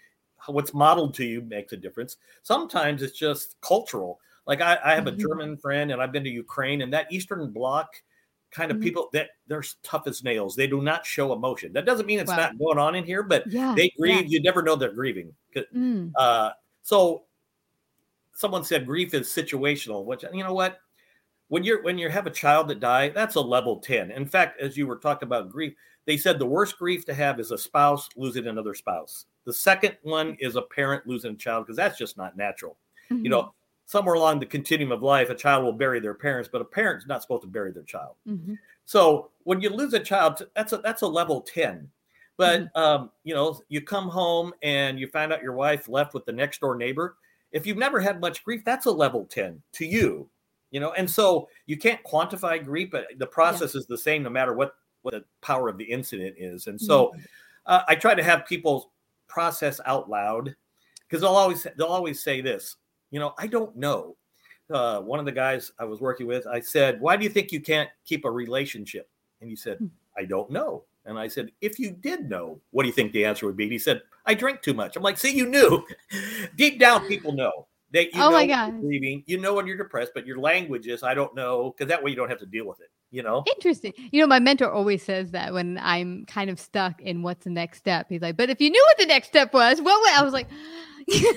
what's 0.46 0.72
modeled 0.74 1.14
to 1.14 1.24
you 1.24 1.42
makes 1.42 1.72
a 1.72 1.76
difference. 1.76 2.16
Sometimes 2.42 3.02
it's 3.02 3.18
just 3.18 3.56
cultural. 3.60 4.20
Like 4.46 4.60
I, 4.60 4.78
I 4.84 4.94
have 4.94 5.06
a 5.06 5.12
Mhm. 5.12 5.18
German 5.18 5.56
friend, 5.58 5.90
and 5.92 6.00
I've 6.02 6.12
been 6.12 6.24
to 6.24 6.30
Ukraine, 6.30 6.82
and 6.82 6.92
that 6.92 7.10
Eastern 7.12 7.50
Bloc 7.52 7.88
kind 8.50 8.70
of 8.70 8.78
Mhm. 8.78 8.80
people 8.80 9.08
that 9.12 9.30
they're 9.48 9.64
tough 9.82 10.06
as 10.06 10.22
nails. 10.24 10.56
They 10.56 10.66
do 10.68 10.80
not 10.80 11.04
show 11.04 11.32
emotion. 11.32 11.72
That 11.72 11.84
doesn't 11.86 12.06
mean 12.06 12.20
it's 12.20 12.28
Wow. 12.28 12.36
not 12.36 12.58
going 12.58 12.78
on 12.78 12.94
in 12.94 13.04
here, 13.04 13.22
but 13.22 13.44
Yeah. 13.44 13.74
they 13.74 13.92
yeah. 14.02 14.22
grieve. 14.22 14.32
You 14.32 14.40
never 14.42 14.62
know 14.62 14.76
they're 14.76 14.92
grieving. 14.92 15.34
Mm, 15.74 16.16
Uh, 16.16 16.52
so 16.82 17.26
someone 18.34 18.64
said 18.64 18.86
grief 18.86 19.14
is 19.14 19.28
situational, 19.28 20.04
which 20.04 20.24
you 20.32 20.44
know 20.44 20.54
what? 20.54 20.78
When 21.48 21.64
you're 21.64 21.82
when 21.82 21.98
you 21.98 22.10
have 22.10 22.26
a 22.28 22.32
child 22.32 22.68
that 22.68 22.80
die, 22.80 23.10
that's 23.10 23.36
a 23.36 23.42
level 23.42 23.80
10. 23.80 24.12
In 24.12 24.26
fact, 24.26 24.60
as 24.60 24.76
you 24.78 24.86
were 24.88 24.98
talking 24.98 25.28
about 25.28 25.50
grief, 25.50 25.74
they 26.06 26.18
said 26.18 26.38
the 26.40 26.46
worst 26.46 26.78
grief 26.78 27.06
to 27.06 27.14
have 27.14 27.40
is 27.40 27.52
a 27.52 27.58
spouse 27.58 28.08
losing 28.16 28.48
another 28.48 28.74
spouse. 28.74 29.26
The 29.46 29.54
second 29.54 29.98
one 30.02 30.36
is 30.40 30.56
a 30.56 30.62
parent 30.62 31.06
losing 31.08 31.34
a 31.34 31.38
child 31.38 31.66
because 31.66 31.76
that's 31.78 31.98
just 31.98 32.18
not 32.18 32.36
natural. 32.38 32.78
You 33.22 33.30
mhm, 33.30 33.32
know, 33.32 33.54
somewhere 33.86 34.14
along 34.16 34.40
the 34.40 34.46
continuum 34.46 34.92
of 34.92 35.02
life, 35.02 35.30
a 35.30 35.34
child 35.34 35.64
will 35.64 35.72
bury 35.72 36.00
their 36.00 36.14
parents, 36.14 36.48
but 36.52 36.60
a 36.60 36.64
parent's 36.64 37.06
not 37.06 37.22
supposed 37.22 37.42
to 37.42 37.48
bury 37.48 37.72
their 37.72 37.84
child. 37.84 38.16
mhm. 38.28 38.58
So 38.84 39.30
when 39.44 39.60
you 39.60 39.70
lose 39.70 39.94
a 39.94 40.00
child, 40.00 40.42
that's 40.54 40.72
a 40.72 40.78
that's 40.78 41.02
a 41.02 41.06
level 41.06 41.40
10. 41.40 41.90
But 42.36 42.76
um, 42.76 43.10
you 43.24 43.34
know, 43.34 43.60
you 43.68 43.80
come 43.80 44.08
home 44.08 44.52
and 44.62 44.98
you 45.00 45.06
find 45.06 45.32
out 45.32 45.42
your 45.42 45.54
wife 45.54 45.88
left 45.88 46.12
with 46.14 46.24
the 46.26 46.32
next 46.32 46.60
door 46.60 46.76
neighbor. 46.76 47.16
If 47.50 47.66
you've 47.66 47.78
never 47.78 47.98
had 48.00 48.20
much 48.20 48.44
grief, 48.44 48.62
that's 48.64 48.86
a 48.86 48.90
level 48.90 49.24
10 49.24 49.62
to 49.72 49.86
you. 49.86 50.28
You 50.70 50.80
know, 50.80 50.92
and 50.92 51.08
so 51.10 51.48
you 51.66 51.78
can't 51.78 52.02
quantify 52.04 52.62
grief, 52.62 52.90
but 52.90 53.06
the 53.18 53.26
process 53.26 53.74
is 53.74 53.86
the 53.86 53.96
same 53.96 54.22
no 54.22 54.30
matter 54.30 54.52
what 54.52 54.74
what 55.02 55.14
the 55.14 55.24
power 55.40 55.68
of 55.68 55.78
the 55.78 55.84
incident 55.84 56.34
is. 56.38 56.66
And 56.66 56.78
so 56.80 57.14
uh, 57.66 57.82
I 57.88 57.94
try 57.94 58.14
to 58.14 58.22
have 58.22 58.44
people 58.46 58.92
process 59.28 59.80
out 59.86 60.10
loud 60.10 60.54
because 61.08 61.20
they'll 61.22 61.30
always 61.30 61.66
they'll 61.78 61.86
always 61.86 62.22
say 62.22 62.40
this, 62.40 62.76
you 63.16 63.20
know, 63.20 63.32
I 63.38 63.46
don't 63.46 63.74
know. 63.74 64.14
Uh, 64.70 65.00
one 65.00 65.18
of 65.18 65.24
the 65.24 65.32
guys 65.32 65.72
I 65.78 65.86
was 65.86 66.02
working 66.02 66.26
with, 66.26 66.46
I 66.46 66.60
said, 66.60 67.00
"Why 67.00 67.16
do 67.16 67.24
you 67.24 67.30
think 67.30 67.50
you 67.50 67.62
can't 67.62 67.88
keep 68.04 68.26
a 68.26 68.30
relationship?" 68.30 69.08
And 69.40 69.48
he 69.48 69.56
said, 69.56 69.78
Hmm. 69.78 69.86
"I 70.18 70.26
don't 70.26 70.50
know." 70.50 70.84
And 71.06 71.18
I 71.18 71.26
said, 71.26 71.50
"If 71.62 71.78
you 71.78 71.92
did 71.92 72.28
know, 72.28 72.60
what 72.72 72.82
do 72.82 72.88
you 72.88 72.92
think 72.92 73.12
the 73.12 73.24
answer 73.24 73.46
would 73.46 73.56
be?" 73.56 73.62
And 73.64 73.72
he 73.72 73.78
said, 73.78 74.02
"I 74.26 74.34
drink 74.34 74.60
too 74.60 74.74
much." 74.74 74.96
I'm 74.96 75.02
like, 75.02 75.16
"See, 75.16 75.34
you 75.34 75.46
knew. 75.46 75.82
Deep 76.56 76.78
down, 76.78 77.08
people 77.08 77.32
know. 77.32 77.66
They, 77.90 78.02
you 78.08 78.10
Oh 78.16 78.28
know 78.28 78.32
my 78.32 78.46
God. 78.46 78.72
you're 78.74 78.82
grieving. 78.82 79.24
You 79.24 79.38
know 79.38 79.54
when 79.54 79.66
you're 79.66 79.78
depressed, 79.78 80.10
but 80.14 80.26
your 80.26 80.38
language 80.38 80.86
is, 80.86 81.02
I 81.02 81.14
don't 81.14 81.34
know, 81.34 81.70
because 81.70 81.88
that 81.88 82.02
way 82.02 82.10
you 82.10 82.16
don't 82.16 82.28
have 82.28 82.40
to 82.40 82.44
deal 82.46 82.66
with 82.66 82.80
it. 82.80 82.90
You 83.16 83.22
know." 83.22 83.42
Interesting. 83.56 83.94
You 84.12 84.20
know, 84.20 84.26
my 84.26 84.38
mentor 84.38 84.70
always 84.70 85.02
says 85.02 85.30
that 85.30 85.52
when 85.52 85.78
I'm 85.78 86.26
kind 86.26 86.50
of 86.50 86.60
stuck 86.60 87.00
in 87.00 87.22
what's 87.22 87.44
the 87.44 87.50
next 87.50 87.78
step. 87.78 88.06
He's 88.08 88.20
like, 88.20 88.36
"But 88.36 88.50
if 88.50 88.60
you 88.60 88.70
knew 88.70 88.84
what 88.88 88.98
the 88.98 89.06
next 89.06 89.28
step 89.28 89.52
was, 89.54 89.80
what 89.80 90.00
would?" 90.00 90.12
I 90.12 90.22
was 90.22 90.32
like, 90.32 90.48
You 91.08 91.32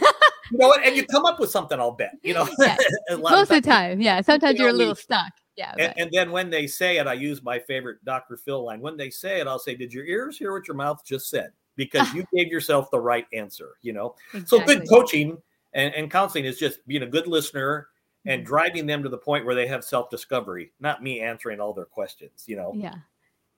know 0.51 0.67
what? 0.67 0.83
And 0.83 0.95
you 0.95 1.05
come 1.05 1.25
up 1.25 1.39
with 1.39 1.51
something, 1.51 1.79
I'll 1.79 1.91
bet. 1.91 2.17
You 2.23 2.33
know, 2.33 2.47
Yeah. 2.59 2.75
Most 3.17 3.43
of 3.43 3.49
the 3.49 3.61
time, 3.61 4.01
yeah. 4.01 4.21
Sometimes 4.21 4.57
you 4.57 4.65
you're 4.65 4.73
a 4.73 4.77
little 4.77 4.93
we- 4.93 5.01
stuck. 5.01 5.31
Yeah. 5.55 5.73
And, 5.77 5.93
and 5.97 6.09
then 6.13 6.31
when 6.31 6.49
they 6.49 6.67
say 6.67 6.97
it, 6.99 7.07
I 7.07 7.13
use 7.13 7.43
my 7.43 7.59
favorite 7.59 8.03
Dr. 8.05 8.37
Phil 8.37 8.63
line. 8.63 8.79
When 8.79 8.95
they 8.95 9.09
say 9.09 9.41
it, 9.41 9.47
I'll 9.47 9.59
say, 9.59 9.75
Did 9.75 9.93
your 9.93 10.05
ears 10.05 10.37
hear 10.37 10.53
what 10.53 10.67
your 10.67 10.77
mouth 10.77 11.03
just 11.05 11.29
said? 11.29 11.51
Because 11.75 12.11
you 12.13 12.25
gave 12.33 12.47
yourself 12.47 12.89
the 12.91 12.99
right 12.99 13.25
answer, 13.33 13.71
you 13.81 13.93
know? 13.93 14.15
So 14.45 14.59
good 14.61 14.87
coaching 14.87 15.37
and, 15.73 15.93
and 15.93 16.09
counseling 16.09 16.45
is 16.45 16.57
just 16.57 16.85
being 16.87 17.03
a 17.03 17.07
good 17.07 17.27
listener 17.27 17.89
and 18.25 18.43
Mhm. 18.43 18.45
driving 18.45 18.85
them 18.85 19.03
to 19.03 19.09
the 19.09 19.17
point 19.17 19.45
where 19.45 19.55
they 19.55 19.67
have 19.67 19.83
self-discovery, 19.83 20.73
not 20.79 21.03
me 21.03 21.21
answering 21.21 21.59
all 21.59 21.73
their 21.73 21.85
questions, 21.85 22.45
you 22.47 22.55
know. 22.55 22.73
Yeah. 22.73 22.95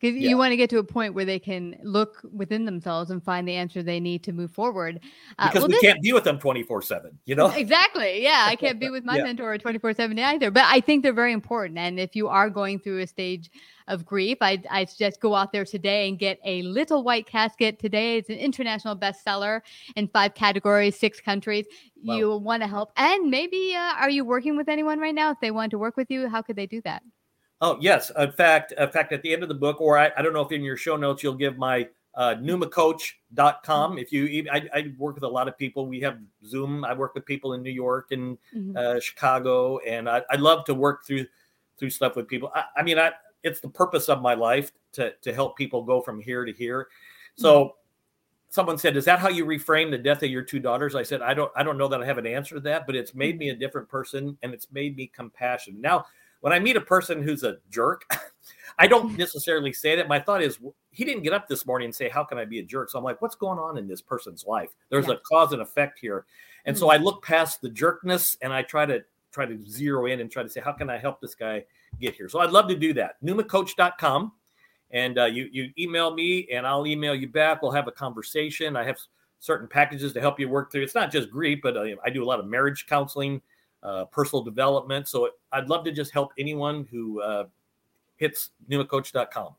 Because 0.02 0.20
Yeah. 0.20 0.30
you 0.30 0.38
want 0.38 0.52
to 0.52 0.58
get 0.58 0.70
to 0.72 0.80
a 0.80 0.84
point 0.84 1.14
where 1.14 1.26
they 1.26 1.38
can 1.38 1.78
look 1.84 2.22
within 2.34 2.66
themselves 2.66 3.12
and 3.12 3.24
find 3.24 3.48
the 3.48 3.54
answer 3.54 3.84
they 3.84 4.00
need 4.00 4.24
to 4.24 4.34
move 4.34 4.50
forward. 4.50 5.00
Uh, 5.38 5.48
Because 5.48 5.62
well, 5.62 5.68
we 5.68 5.74
this- 5.76 5.82
can't 5.82 6.02
be 6.02 6.12
with 6.12 6.24
them 6.24 6.40
24-7, 6.40 7.12
you 7.26 7.36
know. 7.36 7.52
Exactly. 7.52 8.24
Yeah. 8.24 8.46
I 8.48 8.56
can't 8.56 8.80
be 8.80 8.90
with 8.96 9.06
my 9.06 9.18
Yeah. 9.18 9.24
mentor 9.26 9.56
24 9.60 9.94
7 9.94 10.18
either. 10.18 10.50
But 10.50 10.64
I 10.66 10.80
think 10.82 11.04
they're 11.04 11.14
very 11.14 11.34
important. 11.34 11.78
And 11.78 12.00
if 12.00 12.16
you 12.16 12.28
are 12.28 12.50
going 12.50 12.80
through 12.80 13.00
a 13.00 13.08
stage 13.08 13.52
of 13.88 14.04
grief, 14.06 14.40
I, 14.42 14.64
I 14.72 14.86
suggest 14.86 15.20
go 15.22 15.36
out 15.36 15.52
there 15.52 15.66
today 15.66 16.10
and 16.10 16.18
get 16.18 16.40
a 16.46 16.64
little 16.64 17.04
white 17.04 17.28
casket. 17.28 17.78
Today 17.78 18.18
it's 18.18 18.30
an 18.30 18.38
international 18.38 18.96
bestseller 18.96 19.62
in 19.96 20.08
five 20.08 20.34
categories, 20.34 20.98
six 20.98 21.20
countries. 21.22 21.68
Wow. 22.04 22.16
You 22.16 22.38
want 22.38 22.64
to 22.64 22.68
help. 22.68 22.92
And 22.98 23.30
maybe 23.30 23.76
uh, 23.76 23.94
are 24.00 24.10
you 24.10 24.26
working 24.26 24.58
with 24.58 24.68
anyone 24.68 24.98
right 25.00 25.14
now? 25.14 25.30
If 25.30 25.40
they 25.42 25.52
want 25.52 25.70
to 25.72 25.78
work 25.78 25.96
with 25.96 26.10
you, 26.10 26.28
how 26.28 26.42
could 26.42 26.56
they 26.56 26.66
do 26.66 26.82
that? 26.86 27.04
Oh 27.62 27.78
yes, 27.80 28.12
in 28.18 28.32
fact, 28.32 28.74
in 28.78 28.90
fact, 28.90 29.14
at 29.14 29.22
the 29.22 29.32
end 29.32 29.44
of 29.44 29.50
the 29.50 29.56
book, 29.56 29.80
or 29.80 29.98
I, 29.98 30.12
I 30.18 30.22
don't 30.24 30.34
know 30.34 30.42
if 30.42 30.52
in 30.52 30.64
your 30.64 30.78
show 30.78 30.96
notes 30.98 31.22
you'll 31.22 31.36
give 31.36 31.58
my 31.58 31.88
uh, 32.16 32.36
numacoach.com. 32.42 33.98
If 33.98 34.12
you, 34.12 34.46
I, 34.52 34.68
I, 34.74 34.94
work 34.98 35.16
with 35.16 35.24
a 35.24 35.28
lot 35.30 35.48
of 35.48 35.58
people. 35.58 35.88
We 35.88 36.02
have 36.02 36.18
Zoom. 36.46 36.84
I 36.84 36.94
work 36.94 37.16
with 37.16 37.26
people 37.26 37.54
in 37.54 37.62
New 37.62 37.72
York 37.72 38.08
and 38.12 38.38
Mhm. 38.54 38.76
uh, 38.76 39.00
Chicago, 39.00 39.78
and 39.80 40.10
I, 40.10 40.22
I 40.30 40.36
love 40.36 40.66
to 40.66 40.74
work 40.74 41.06
through 41.06 41.26
through 41.78 41.92
stuff 41.92 42.16
with 42.16 42.28
people. 42.28 42.52
I, 42.54 42.64
I 42.78 42.84
mean, 42.84 43.00
I 43.00 43.12
it's 43.44 43.60
the 43.60 43.70
purpose 43.70 44.10
of 44.10 44.22
my 44.22 44.34
life 44.34 44.72
to 44.94 45.14
to 45.22 45.34
help 45.34 45.56
people 45.56 45.84
go 45.84 46.02
from 46.02 46.20
here 46.20 46.46
to 46.46 46.52
here. 46.52 46.88
So. 47.36 47.76
Someone 48.54 48.78
said, 48.78 48.98
"Is 48.98 49.06
that 49.06 49.20
how 49.20 49.30
you 49.30 49.46
reframe 49.46 49.92
the 49.92 49.98
death 49.98 50.24
of 50.24 50.30
your 50.30 50.42
two 50.42 50.60
daughters?" 50.60 50.94
I 50.94 51.04
said, 51.04 51.22
"I 51.22 51.34
don't. 51.34 51.50
I 51.56 51.64
don't 51.64 51.78
know 51.78 51.88
that 51.88 52.02
I 52.02 52.06
have 52.06 52.18
an 52.18 52.28
answer 52.28 52.56
to 52.56 52.60
that, 52.60 52.86
but 52.86 52.98
it's 52.98 53.16
made 53.16 53.38
me 53.38 53.48
a 53.48 53.56
different 53.56 53.88
person, 53.88 54.38
and 54.44 54.54
it's 54.54 54.70
made 54.74 54.98
me 54.98 55.08
compassionate. 55.08 55.80
Now, 55.80 56.06
when 56.42 56.54
I 56.54 56.60
meet 56.60 56.76
a 56.76 56.82
person 56.82 57.24
who's 57.24 57.44
a 57.44 57.58
jerk, 57.70 58.04
I 58.80 58.88
don't 58.88 59.18
necessarily 59.18 59.74
say 59.74 59.96
that. 59.96 60.08
My 60.08 60.20
thought 60.20 60.42
is 60.42 60.60
he 60.92 61.06
didn't 61.06 61.24
get 61.24 61.34
up 61.34 61.48
this 61.48 61.66
morning 61.66 61.86
and 61.86 61.96
say, 61.96 62.10
How 62.10 62.24
can 62.24 62.38
I 62.38 62.46
be 62.46 62.60
a 62.60 62.64
jerk? 62.64 62.90
So 62.90 62.98
I'm 62.98 63.04
like, 63.04 63.22
What's 63.22 63.36
going 63.36 63.60
on 63.60 63.78
in 63.78 63.88
this 63.88 64.02
person's 64.02 64.46
life? 64.46 64.70
There's 64.90 65.08
Yeah. 65.08 65.16
a 65.16 65.18
cause 65.18 65.54
and 65.54 65.62
effect 65.62 66.00
here. 66.00 66.26
And 66.66 66.78
so 66.78 66.88
Mhm. 66.88 66.94
I 66.94 66.98
look 66.98 67.24
past 67.24 67.62
the 67.62 67.70
jerkness 67.70 68.38
and 68.42 68.54
I 68.54 68.62
try 68.64 68.86
to 68.86 69.04
try 69.32 69.46
to 69.46 69.58
zero 69.66 70.08
in 70.08 70.20
and 70.20 70.30
try 70.30 70.44
to 70.44 70.50
say, 70.50 70.62
How 70.62 70.74
can 70.74 70.90
I 70.90 70.98
help 70.98 71.22
this 71.22 71.36
guy 71.36 71.64
get 72.00 72.16
here? 72.16 72.28
So 72.30 72.40
I'd 72.40 72.52
love 72.52 72.68
to 72.70 72.76
do 72.76 72.94
that. 72.94 73.16
NumaCoach.com. 73.24 74.34
And 74.92 75.18
uh, 75.18 75.26
you 75.26 75.48
you 75.52 75.72
email 75.78 76.14
me 76.14 76.50
and 76.52 76.68
I'll 76.68 76.86
email 76.86 77.16
you 77.16 77.28
back. 77.30 77.62
We'll 77.62 77.72
have 77.72 77.88
a 77.88 77.92
conversation. 77.94 78.76
I 78.76 78.84
have 78.84 78.98
certain 79.40 79.68
packages 79.68 80.14
to 80.14 80.22
help 80.22 80.40
you 80.40 80.50
work 80.50 80.72
through. 80.72 80.84
It's 80.84 80.96
not 80.96 81.12
just 81.12 81.30
grief, 81.32 81.60
but 81.64 81.78
uh, 81.78 81.86
I 82.04 82.10
do 82.10 82.24
a 82.24 82.26
lot 82.26 82.40
of 82.40 82.46
marriage 82.46 82.86
counseling, 82.88 83.42
uh, 83.84 84.06
personal 84.06 84.44
development. 84.44 85.08
So 85.08 85.30
I'd 85.52 85.70
love 85.70 85.84
to 85.86 85.92
just 85.92 86.12
help 86.12 86.32
anyone 86.38 86.88
who 86.92 87.22
uh, 87.22 87.46
hits 88.18 88.52
NumaCoach.com. 88.70 89.56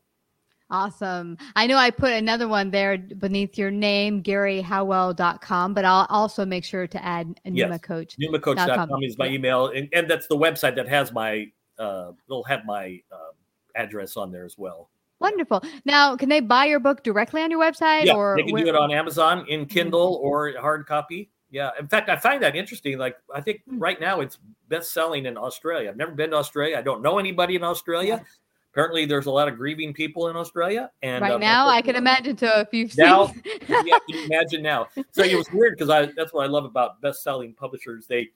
Awesome. 0.69 1.37
I 1.55 1.67
know 1.67 1.77
I 1.77 1.91
put 1.91 2.13
another 2.13 2.47
one 2.47 2.71
there 2.71 2.97
beneath 2.97 3.57
your 3.57 3.69
name, 3.69 4.23
GaryHowell.com, 4.23 5.73
but 5.73 5.85
I'll 5.85 6.07
also 6.09 6.45
make 6.45 6.63
sure 6.63 6.87
to 6.87 7.05
add 7.05 7.39
a 7.45 7.51
Yes. 7.51 7.65
Numa 7.67 7.79
Coach. 7.79 8.15
NumaCoach.com 8.17 9.03
is 9.03 9.17
my 9.17 9.25
Yeah. 9.27 9.31
email, 9.33 9.67
and, 9.67 9.87
and 9.93 10.09
that's 10.09 10.27
the 10.27 10.37
website 10.37 10.75
that 10.75 10.87
has 10.87 11.11
my. 11.11 11.51
Uh, 11.77 12.11
it'll 12.27 12.43
have 12.45 12.65
my 12.65 13.01
uh, 13.11 13.31
address 13.75 14.15
on 14.15 14.31
there 14.31 14.45
as 14.45 14.57
well. 14.57 14.89
Wonderful. 15.19 15.63
Now, 15.85 16.15
can 16.15 16.29
they 16.29 16.39
buy 16.39 16.65
your 16.65 16.79
book 16.79 17.03
directly 17.03 17.41
on 17.41 17.49
your 17.51 17.59
website 17.59 18.05
Yeah, 18.05 18.13
or 18.15 18.35
they 18.37 18.43
can 18.43 18.53
where- 18.53 18.63
do 18.63 18.69
it 18.69 18.75
on 18.75 18.91
Amazon 18.91 19.45
in 19.49 19.65
Kindle 19.65 20.19
or 20.23 20.53
hard 20.59 20.85
copy. 20.85 21.29
Yeah, 21.53 21.69
in 21.79 21.87
fact, 21.87 22.09
I 22.09 22.15
find 22.15 22.41
that 22.41 22.55
interesting. 22.55 22.97
Like, 22.97 23.15
I 23.33 23.39
think 23.39 23.61
Hmm. 23.69 23.77
right 23.77 24.01
now 24.01 24.21
it's 24.21 24.39
best 24.69 24.91
selling 24.91 25.27
in 25.27 25.37
Australia. 25.37 25.89
I've 25.89 25.97
never 25.97 26.11
been 26.11 26.31
to 26.31 26.37
Australia. 26.37 26.77
I 26.77 26.81
don't 26.81 27.03
know 27.03 27.19
anybody 27.19 27.55
in 27.55 27.63
Australia. 27.63 28.25
Apparently, 28.71 29.05
there's 29.05 29.27
a 29.27 29.31
lot 29.31 29.47
of 29.47 29.55
grieving 29.55 29.93
people 29.93 30.29
in 30.29 30.35
Australia. 30.35 30.89
And 31.03 31.21
right 31.21 31.33
um, 31.33 31.39
now? 31.39 31.67
I 31.67 31.83
can 31.83 31.95
imagine 31.95 32.35
to 32.37 32.61
if 32.61 32.69
you've 32.73 32.97
Now- 32.97 33.27
seen. 33.27 33.43
yeah, 33.69 33.99
can 33.99 34.01
you 34.07 34.25
imagine 34.25 34.63
now? 34.63 34.87
So 35.11 35.21
it 35.23 35.35
was 35.37 35.47
weird 35.53 35.77
because 35.77 35.91
I 35.91 36.07
that's 36.07 36.33
what 36.33 36.43
I 36.43 36.47
love 36.47 36.65
about 36.65 36.99
best-selling 37.01 37.53
publishers. 37.53 38.07
They 38.07 38.31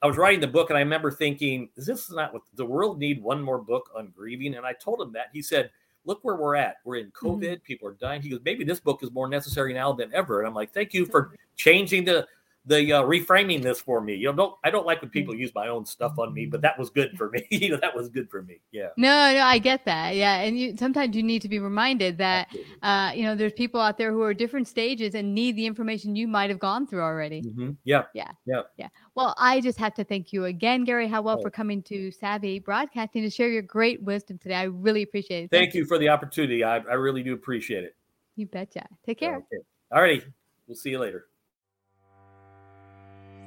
I 0.00 0.06
was 0.06 0.16
writing 0.16 0.40
the 0.40 0.46
book 0.46 0.70
and 0.70 0.78
I 0.78 0.80
remember 0.80 1.10
thinking, 1.10 1.68
is 1.76 1.84
this 1.84 2.10
not 2.10 2.32
what 2.32 2.40
the 2.54 2.64
world 2.64 2.98
need 2.98 3.22
one 3.22 3.42
more 3.42 3.58
book 3.58 3.90
on 3.94 4.12
grieving? 4.16 4.54
And 4.54 4.64
I 4.64 4.72
told 4.72 5.00
him 5.02 5.12
that. 5.12 5.26
He 5.34 5.42
said, 5.42 5.70
Look 6.06 6.20
where 6.22 6.36
we're 6.36 6.54
at. 6.56 6.76
We're 6.86 6.96
in 6.96 7.10
Mm-hmm. 7.12 7.26
COVID, 7.26 7.62
people 7.64 7.86
are 7.88 7.94
dying. 7.94 8.22
He 8.22 8.30
goes, 8.30 8.40
Maybe 8.46 8.64
this 8.64 8.80
book 8.80 9.02
is 9.02 9.10
more 9.10 9.28
necessary 9.28 9.74
now 9.74 9.92
than 9.92 10.10
ever. 10.14 10.38
And 10.40 10.48
I'm 10.48 10.54
like, 10.54 10.72
Thank 10.72 10.94
you 10.94 11.04
for 11.04 11.32
changing 11.56 12.06
the 12.06 12.26
the 12.66 12.92
uh, 12.92 13.02
reframing 13.02 13.62
this 13.62 13.80
for 13.80 14.00
me. 14.00 14.14
You 14.14 14.26
know, 14.26 14.32
don't 14.32 14.54
I 14.64 14.70
don't 14.70 14.84
like 14.84 15.00
when 15.00 15.10
people 15.10 15.34
use 15.34 15.52
my 15.54 15.68
own 15.68 15.86
stuff 15.86 16.18
on 16.18 16.34
me, 16.34 16.46
but 16.46 16.60
that 16.62 16.78
was 16.78 16.90
good 16.90 17.16
for 17.16 17.30
me. 17.30 17.46
you 17.50 17.70
know, 17.70 17.76
that 17.76 17.94
was 17.94 18.08
good 18.08 18.28
for 18.28 18.42
me. 18.42 18.60
Yeah. 18.72 18.88
No, 18.96 19.08
no, 19.32 19.40
I 19.42 19.58
get 19.58 19.84
that. 19.84 20.16
Yeah, 20.16 20.40
and 20.40 20.58
you 20.58 20.76
sometimes 20.76 21.14
you 21.14 21.22
need 21.22 21.42
to 21.42 21.48
be 21.48 21.58
reminded 21.58 22.18
that 22.18 22.48
uh, 22.82 23.12
you 23.14 23.22
know 23.22 23.34
there's 23.34 23.52
people 23.52 23.80
out 23.80 23.98
there 23.98 24.10
who 24.12 24.22
are 24.22 24.34
different 24.34 24.66
stages 24.68 25.14
and 25.14 25.34
need 25.34 25.56
the 25.56 25.64
information 25.66 26.16
you 26.16 26.26
might 26.26 26.50
have 26.50 26.58
gone 26.58 26.86
through 26.86 27.02
already. 27.02 27.42
Mhm. 27.42 27.76
Yeah. 27.84 28.04
Yeah. 28.14 28.32
Yeah. 28.46 28.62
Yeah. 28.76 28.88
Well, 29.14 29.34
I 29.38 29.60
just 29.60 29.78
have 29.78 29.94
to 29.94 30.04
thank 30.04 30.32
you 30.32 30.46
again, 30.46 30.84
Gary 30.84 31.06
Howell, 31.08 31.36
Oh. 31.38 31.42
for 31.42 31.50
coming 31.50 31.82
to 31.84 32.10
Savvy 32.10 32.58
Broadcasting 32.58 33.22
to 33.22 33.30
share 33.30 33.48
your 33.48 33.62
great 33.62 34.02
wisdom 34.02 34.38
today. 34.38 34.56
I 34.56 34.64
really 34.64 35.02
appreciate 35.02 35.44
it. 35.44 35.50
Thank 35.50 35.74
you 35.74 35.84
for 35.86 35.98
the 35.98 36.08
opportunity. 36.08 36.64
I, 36.64 36.76
I 36.78 36.94
really 36.94 37.22
do 37.22 37.32
appreciate 37.34 37.84
it. 37.84 37.94
You 38.36 38.46
betcha. 38.46 38.86
Take 39.04 39.18
care. 39.18 39.36
Okay. 39.36 39.62
All 39.92 40.02
righty. 40.02 40.24
We'll 40.66 40.76
see 40.76 40.90
you 40.90 40.98
later. 40.98 41.26